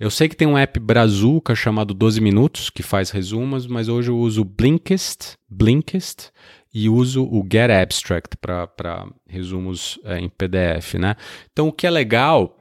Eu 0.00 0.10
sei 0.10 0.30
que 0.30 0.34
tem 0.34 0.48
um 0.48 0.56
app 0.56 0.80
brazuca 0.80 1.54
chamado 1.54 1.92
12 1.92 2.22
minutos 2.22 2.70
que 2.70 2.82
faz 2.82 3.10
resumos, 3.10 3.66
mas 3.66 3.86
hoje 3.86 4.10
eu 4.10 4.18
uso 4.18 4.44
Blinkist, 4.44 5.34
Blinkist 5.46 6.30
e 6.72 6.88
uso 6.88 7.22
o 7.22 7.46
Get 7.52 7.70
Abstract 7.70 8.38
para 8.38 9.06
resumos 9.28 10.00
é, 10.04 10.18
em 10.18 10.30
PDF, 10.30 10.94
né? 10.94 11.16
Então 11.52 11.68
o 11.68 11.72
que 11.72 11.86
é 11.86 11.90
legal 11.90 12.56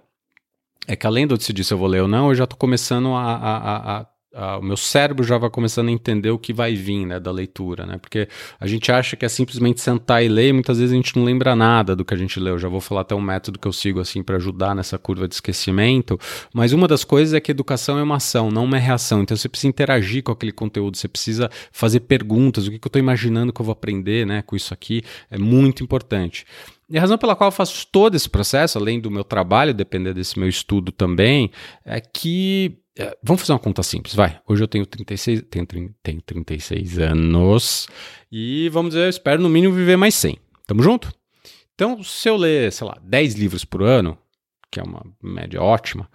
é 0.86 0.98
que 0.98 1.08
além 1.08 1.26
de 1.26 1.34
eu 1.34 1.38
decidir 1.38 1.64
se 1.64 1.74
eu 1.74 1.78
vou 1.78 1.88
ler 1.88 2.02
ou 2.02 2.08
não, 2.10 2.28
eu 2.28 2.36
já 2.36 2.44
estou 2.44 2.58
começando 2.58 3.10
a, 3.14 3.36
a, 3.36 4.00
a 4.00 4.08
o 4.32 4.62
meu 4.62 4.78
cérebro 4.78 5.24
já 5.24 5.38
vai 5.38 5.50
começando 5.50 5.90
a 5.90 5.92
entender 5.92 6.30
o 6.30 6.38
que 6.38 6.54
vai 6.54 6.76
vir 6.76 7.06
né, 7.06 7.20
da 7.20 7.32
leitura, 7.32 7.86
né? 7.86 7.98
Porque 7.98 8.28
a 8.60 8.68
gente 8.68 8.92
acha 8.92 9.16
que 9.16 9.26
é 9.26 9.30
simplesmente 9.30 9.82
sentar 9.82 10.24
e 10.24 10.28
ler 10.28 10.50
e 10.50 10.54
muitas 10.54 10.78
vezes 10.78 10.94
a 10.94 10.96
gente 10.96 11.18
não 11.18 11.24
lembra 11.24 11.56
nada 11.56 11.96
do 11.96 12.06
que 12.06 12.14
a 12.14 12.18
gente 12.18 12.40
leu. 12.40 12.54
Eu 12.54 12.60
já 12.60 12.70
vou 12.70 12.80
falar 12.80 13.02
até 13.02 13.16
um 13.16 13.22
método 13.22 13.58
que 13.58 13.68
eu 13.68 13.74
sigo 13.74 14.00
assim 14.00 14.22
para 14.22 14.36
ajudar 14.36 14.76
nessa 14.76 15.00
curva 15.00 15.28
de 15.28 15.34
esquecimento. 15.34 16.20
Mas 16.54 16.74
uma 16.74 16.88
das 16.88 17.04
coisas 17.04 17.34
é 17.34 17.40
que 17.40 17.52
educação 17.52 17.98
é 17.98 18.04
uma 18.04 18.18
ação, 18.18 18.52
não 18.52 18.66
uma 18.66 18.78
reação. 18.78 19.24
Então 19.24 19.36
você 19.36 19.50
precisa 19.50 19.70
interagir 19.70 20.22
com 20.22 20.32
aquele 20.32 20.52
conteúdo, 20.52 20.96
você 20.96 21.08
precisa 21.08 21.50
fazer 21.72 22.02
perguntas, 22.02 22.68
o 22.68 22.72
que, 22.72 22.78
que 22.78 22.86
eu 22.86 22.90
estou 22.90 23.00
imaginando 23.00 23.52
que 23.52 23.60
eu 23.60 23.66
vou 23.66 23.74
aprender 23.74 24.28
né, 24.28 24.44
com 24.44 24.56
isso 24.56 24.74
aqui 24.74 25.02
é 25.32 25.38
muito 25.40 25.84
importante. 25.84 26.46
E 26.88 26.98
a 26.98 27.02
razão 27.02 27.18
pela 27.18 27.36
qual 27.36 27.50
eu 27.50 27.52
faço 27.52 27.88
todo 27.92 28.16
esse 28.16 28.28
processo, 28.28 28.78
além 28.78 29.00
do 29.00 29.12
meu 29.12 29.24
trabalho 29.24 29.74
depender 29.74 30.14
desse 30.14 30.40
meu 30.40 30.50
estudo 30.50 30.92
também, 30.92 31.52
é 31.86 32.00
que 32.02 32.80
é, 33.00 33.18
vamos 33.24 33.42
fazer 33.42 33.54
uma 33.54 33.60
conta 33.60 33.82
simples, 33.82 34.14
vai. 34.14 34.42
Hoje 34.46 34.62
eu 34.62 34.68
tenho 34.68 34.86
36, 34.86 35.44
tenho, 35.50 35.66
tenho 36.04 36.22
36 36.22 37.00
anos 37.00 37.88
e 38.30 38.68
vamos 38.70 38.90
dizer, 38.90 39.06
eu 39.06 39.10
espero 39.10 39.42
no 39.42 39.48
mínimo 39.48 39.74
viver 39.74 39.96
mais 39.96 40.14
100. 40.16 40.38
Tamo 40.68 40.84
junto? 40.84 41.10
Então, 41.74 42.04
se 42.04 42.28
eu 42.28 42.36
ler, 42.36 42.74
sei 42.74 42.86
lá, 42.86 42.98
10 43.02 43.36
livros 43.36 43.64
por 43.64 43.84
ano, 43.84 44.18
que 44.70 44.82
é 44.82 44.84
uma 44.84 45.02
média 45.24 45.62
ótima, 45.62 46.10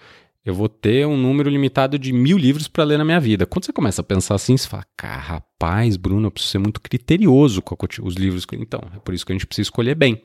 eu 0.45 0.53
vou 0.53 0.69
ter 0.69 1.07
um 1.07 1.17
número 1.17 1.49
limitado 1.49 1.99
de 1.99 2.13
mil 2.13 2.37
livros 2.37 2.69
para 2.69 2.85
ler 2.85 2.99
na 2.99 3.05
minha 3.05 3.19
vida. 3.19 3.47
Quando 3.47 3.65
você 3.65 3.73
começa 3.73 4.03
a 4.03 4.05
pensar 4.05 4.35
assim, 4.35 4.55
você 4.55 4.69
fala, 4.69 4.85
cara, 4.95 5.17
rapaz, 5.17 5.97
Bruno, 5.97 6.27
eu 6.27 6.31
preciso 6.31 6.53
ser 6.53 6.59
muito 6.59 6.83
criterioso 6.83 7.63
com 7.63 7.75
os 8.03 8.15
livros. 8.15 8.47
Então, 8.53 8.83
é 8.95 8.99
por 8.99 9.15
isso 9.15 9.25
que 9.25 9.33
a 9.33 9.35
gente 9.35 9.47
precisa 9.47 9.69
escolher 9.69 9.95
bem. 9.95 10.23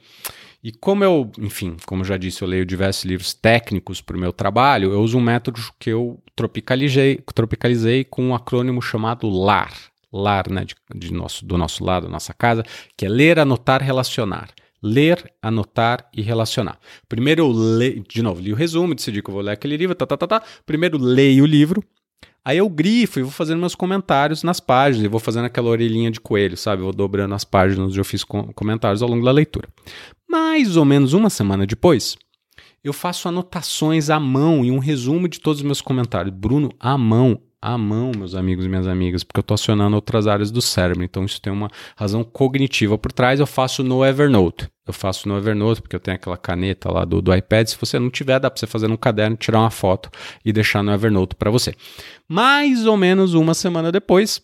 E 0.64 0.72
como 0.72 1.04
eu, 1.04 1.32
enfim, 1.38 1.78
como 1.86 2.02
eu 2.02 2.06
já 2.06 2.18
disse, 2.18 2.42
eu 2.42 2.48
leio 2.48 2.66
diversos 2.66 3.06
livros 3.06 3.34
técnicos 3.34 4.02
para 4.02 4.18
o 4.18 4.20
meu 4.20 4.34
trabalho, 4.34 4.92
eu 4.92 5.02
uso 5.02 5.18
um 5.18 5.22
método 5.22 5.60
que 5.80 5.90
eu 5.90 6.22
tropicalizei, 6.36 7.20
tropicalizei 7.34 8.04
com 8.04 8.30
um 8.30 8.36
acrônimo 8.36 8.82
chamado 8.82 9.30
LAR. 9.30 9.74
LAR, 10.12 10.50
né, 10.50 10.66
de, 10.66 10.76
de 10.94 11.14
nosso, 11.14 11.46
do 11.46 11.58
nosso 11.58 11.84
lado, 11.84 12.10
nossa 12.10 12.34
casa, 12.34 12.64
que 12.98 13.06
é 13.06 13.10
ler, 13.10 13.40
anotar, 13.40 13.82
relacionar 13.82 14.50
ler, 14.82 15.32
anotar 15.42 16.10
e 16.16 16.22
relacionar. 16.22 16.80
Primeiro 17.08 17.44
eu 17.44 17.52
leio, 17.52 18.04
de 18.08 18.22
novo, 18.22 18.42
li 18.42 18.54
o 18.54 18.56
resumo, 18.56 18.96
decidi 18.96 19.22
que 19.22 19.30
eu 19.30 19.34
vou 19.34 19.44
ler 19.44 19.52
aquele 19.52 19.76
livro, 19.78 19.96
tá, 19.96 20.06
tá, 20.06 20.18
tá, 20.18 20.28
tá. 20.28 20.44
Primeiro 20.66 20.98
leio 20.98 21.44
o 21.44 21.48
livro, 21.48 21.84
aí 22.44 22.58
eu 22.58 22.70
grifo 22.70 23.20
e 23.20 23.24
vou 23.24 23.32
fazendo 23.32 23.60
meus 23.60 23.76
comentários 23.76 24.44
nas 24.44 24.60
páginas, 24.60 25.06
e 25.06 25.10
vou 25.10 25.20
fazendo 25.20 25.46
aquela 25.46 25.70
orelhinha 25.70 26.10
de 26.10 26.20
coelho, 26.20 26.56
sabe? 26.56 26.82
vou 26.82 26.94
dobrando 26.94 27.36
as 27.36 27.44
páginas 27.44 27.88
onde 27.88 28.00
eu 28.00 28.06
fiz 28.06 28.24
comentários 28.24 29.02
ao 29.02 29.10
longo 29.10 29.26
da 29.26 29.32
leitura. 29.32 29.68
Mais 30.30 30.78
ou 30.78 30.86
menos 30.86 31.14
uma 31.14 31.28
semana 31.28 31.66
depois, 31.66 32.16
eu 32.84 32.94
faço 32.94 33.28
anotações 33.28 34.12
à 34.12 34.20
mão 34.20 34.64
e 34.64 34.70
um 34.70 34.78
resumo 34.78 35.28
de 35.28 35.40
todos 35.40 35.60
os 35.60 35.66
meus 35.66 35.82
comentários. 35.82 36.32
Bruno, 36.32 36.70
à 36.80 36.96
mão, 37.00 37.42
à 37.60 37.76
mão, 37.80 38.12
meus 38.16 38.36
amigos 38.36 38.64
e 38.64 38.70
minhas 38.70 38.86
amigas, 38.86 39.24
porque 39.24 39.40
eu 39.40 39.42
estou 39.42 39.56
acionando 39.56 39.96
outras 39.96 40.28
áreas 40.28 40.52
do 40.52 40.62
cérebro. 40.62 41.04
Então 41.04 41.26
isso 41.26 41.42
tem 41.42 41.52
uma 41.52 41.68
razão 41.96 42.24
cognitiva 42.24 42.96
por 42.96 43.12
trás. 43.12 43.40
Eu 43.40 43.48
faço 43.48 43.84
no 43.84 44.06
Evernote. 44.06 44.70
Eu 44.86 44.94
faço 44.94 45.28
no 45.28 45.36
Evernote 45.36 45.82
porque 45.82 45.96
eu 45.96 46.00
tenho 46.00 46.14
aquela 46.14 46.38
caneta 46.38 46.92
lá 46.92 47.06
do, 47.06 47.24
do 47.24 47.34
iPad. 47.34 47.68
Se 47.68 47.78
você 47.80 47.98
não 47.98 48.12
tiver, 48.12 48.40
dá 48.40 48.52
para 48.52 48.60
você 48.60 48.68
fazer 48.68 48.88
no 48.88 49.00
caderno, 49.00 49.36
tirar 49.36 49.62
uma 49.62 49.72
foto 49.72 50.12
e 50.46 50.54
deixar 50.54 50.84
no 50.84 50.92
Evernote 50.92 51.36
para 51.36 51.50
você. 51.50 51.74
Mais 52.28 52.86
ou 52.86 52.96
menos 52.96 53.34
uma 53.34 53.56
semana 53.56 53.92
depois, 53.92 54.40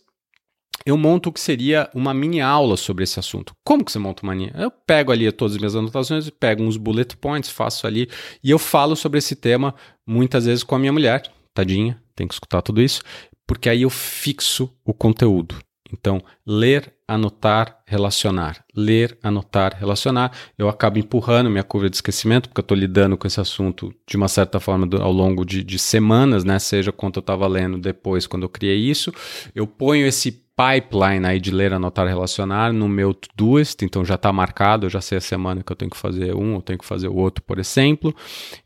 eu 0.86 0.98
monto 0.98 1.30
o 1.30 1.34
que 1.34 1.39
seria 1.39 1.89
uma 1.93 2.13
mini 2.13 2.39
aula 2.39 2.78
sobre 2.78 3.04
esse 3.04 3.19
assunto. 3.19 3.54
Como 3.63 3.84
que 3.84 3.91
você 3.91 3.98
monta 3.98 4.24
uma 4.24 4.36
mini? 4.36 4.52
Eu 4.54 4.69
pego 4.69 5.12
ali 5.12 5.32
todas 5.32 5.54
as 5.54 5.58
minhas 5.58 5.76
anotações, 5.76 6.30
pego 6.30 6.63
uns 6.63 6.78
bullet 6.78 7.17
points, 7.17 7.50
faço 7.50 7.88
ali 7.88 8.08
e 8.43 8.52
eu 8.52 8.60
falo 8.60 8.95
sobre 8.95 9.17
esse 9.17 9.36
tema 9.36 9.74
muitas 10.06 10.45
vezes 10.45 10.63
com 10.63 10.76
a 10.76 10.80
minha 10.80 10.93
mulher, 10.93 11.24
tadinha, 11.54 12.00
tem 12.15 12.28
que 12.28 12.34
escutar 12.34 12.62
tudo 12.62 12.82
isso, 12.82 13.02
porque 13.48 13.69
aí 13.69 13.82
eu 13.82 13.89
fixo 13.89 14.71
o 14.84 14.93
conteúdo. 14.93 15.56
Então, 15.91 16.21
ler, 16.45 16.91
anotar, 17.08 17.80
relacionar. 17.86 18.65
Ler, 18.76 19.17
anotar, 19.21 19.78
relacionar. 19.78 20.32
Eu 20.58 20.67
acabo 20.67 20.98
empurrando 20.98 21.50
minha 21.50 21.63
curva 21.63 21.89
de 21.89 21.95
esquecimento, 21.95 22.50
porque 22.50 22.60
eu 22.60 22.63
estou 22.63 22.76
lidando 22.76 23.15
com 23.15 23.28
esse 23.28 23.39
assunto 23.39 23.93
de 24.08 24.17
uma 24.17 24.28
certa 24.28 24.60
forma 24.60 24.88
do, 24.88 25.02
ao 25.02 25.12
longo 25.12 25.45
de, 25.45 25.63
de, 25.63 25.78
semanas, 25.78 26.43
né? 26.43 26.58
Seja 26.58 26.91
quanto 26.91 27.17
eu 27.17 27.21
estava 27.21 27.48
lendo 27.48 27.78
depois, 27.78 28.26
quando 28.26 28.43
eu 28.43 28.50
criei 28.50 28.78
isso. 28.78 29.13
Eu 29.54 29.67
ponho 29.67 30.08
esse 30.08 30.44
pipeline 30.55 31.25
aí 31.25 31.39
de 31.39 31.51
ler, 31.51 31.73
anotar, 31.73 32.07
relacionar 32.07 32.71
no 32.71 32.87
meu 32.87 33.13
Todoist, 33.13 33.83
então 33.83 34.05
já 34.05 34.15
está 34.15 34.31
marcado, 34.31 34.85
eu 34.85 34.89
já 34.89 35.01
sei 35.01 35.17
a 35.17 35.21
semana 35.21 35.61
que 35.61 35.71
eu 35.71 35.75
tenho 35.75 35.91
que 35.91 35.97
fazer 35.97 36.33
um, 36.33 36.55
eu 36.55 36.61
tenho 36.61 36.79
que 36.79 36.85
fazer 36.85 37.09
o 37.09 37.15
outro, 37.15 37.43
por 37.43 37.59
exemplo. 37.59 38.15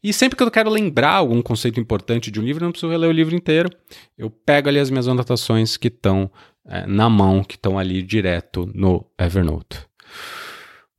E 0.04 0.14
sempre 0.14 0.38
que 0.38 0.44
eu 0.44 0.52
quero 0.52 0.70
lembrar 0.70 1.14
algum 1.14 1.42
conceito 1.42 1.80
importante 1.80 2.30
de 2.30 2.40
um 2.40 2.44
livro, 2.44 2.64
eu 2.64 2.68
não 2.68 2.72
preciso 2.72 2.92
reler 2.92 3.10
o 3.10 3.14
livro 3.14 3.36
inteiro. 3.36 3.70
Eu 4.18 4.30
pego 4.30 4.70
ali 4.70 4.80
as 4.80 4.90
minhas 4.90 5.08
anotações 5.08 5.78
que 5.78 5.88
estão 5.88 6.32
é, 6.68 6.86
na 6.86 7.10
mão, 7.10 7.44
que 7.44 7.56
estão 7.56 7.80
ali 7.80 8.04
direto 8.04 8.70
no 8.74 9.06
Evernote. 9.18 9.80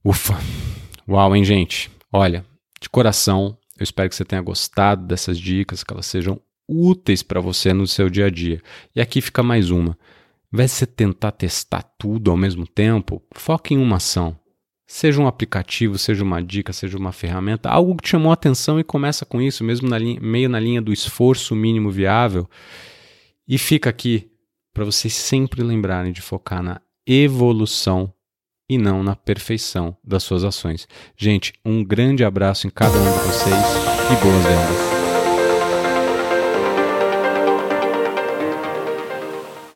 Ufa! 0.04 0.36
Uau, 1.08 1.36
hein, 1.36 1.44
gente? 1.44 1.90
Olha, 2.12 2.44
de 2.80 2.88
coração, 2.88 3.56
eu 3.78 3.84
espero 3.84 4.08
que 4.08 4.16
você 4.16 4.24
tenha 4.24 4.42
gostado 4.42 5.06
dessas 5.06 5.38
dicas, 5.38 5.84
que 5.84 5.92
elas 5.92 6.06
sejam 6.06 6.40
úteis 6.68 7.22
para 7.22 7.40
você 7.40 7.72
no 7.72 7.86
seu 7.86 8.08
dia 8.08 8.26
a 8.26 8.30
dia. 8.30 8.60
E 8.94 9.00
aqui 9.00 9.20
fica 9.20 9.42
mais 9.42 9.70
uma. 9.70 9.96
Ao 10.52 10.56
invés 10.56 10.72
de 10.72 10.76
você 10.78 10.86
tentar 10.86 11.30
testar 11.32 11.82
tudo 11.96 12.30
ao 12.30 12.36
mesmo 12.36 12.66
tempo, 12.66 13.22
foque 13.32 13.74
em 13.74 13.78
uma 13.78 13.96
ação. 13.96 14.36
Seja 14.84 15.22
um 15.22 15.28
aplicativo, 15.28 15.96
seja 15.96 16.24
uma 16.24 16.42
dica, 16.42 16.72
seja 16.72 16.98
uma 16.98 17.12
ferramenta, 17.12 17.70
algo 17.70 17.94
que 17.94 18.02
te 18.02 18.10
chamou 18.10 18.32
a 18.32 18.34
atenção 18.34 18.80
e 18.80 18.84
começa 18.84 19.24
com 19.24 19.40
isso, 19.40 19.62
mesmo 19.62 19.88
na 19.88 19.96
linha, 19.96 20.20
meio 20.20 20.48
na 20.48 20.58
linha 20.58 20.82
do 20.82 20.92
esforço 20.92 21.54
mínimo 21.54 21.92
viável. 21.92 22.50
E 23.46 23.56
fica 23.56 23.88
aqui 23.88 24.28
para 24.74 24.84
vocês 24.84 25.14
sempre 25.14 25.62
lembrarem 25.62 26.12
de 26.12 26.20
focar 26.20 26.60
na 26.60 26.80
evolução 27.06 28.12
e 28.68 28.76
não 28.76 29.04
na 29.04 29.14
perfeição 29.14 29.96
das 30.04 30.24
suas 30.24 30.42
ações. 30.42 30.88
Gente, 31.16 31.52
um 31.64 31.84
grande 31.84 32.24
abraço 32.24 32.66
em 32.66 32.70
cada 32.70 32.98
um 32.98 33.12
de 33.12 33.18
vocês 33.26 33.54
e 33.54 34.22
boas 34.22 34.44
vendas. 34.44 34.99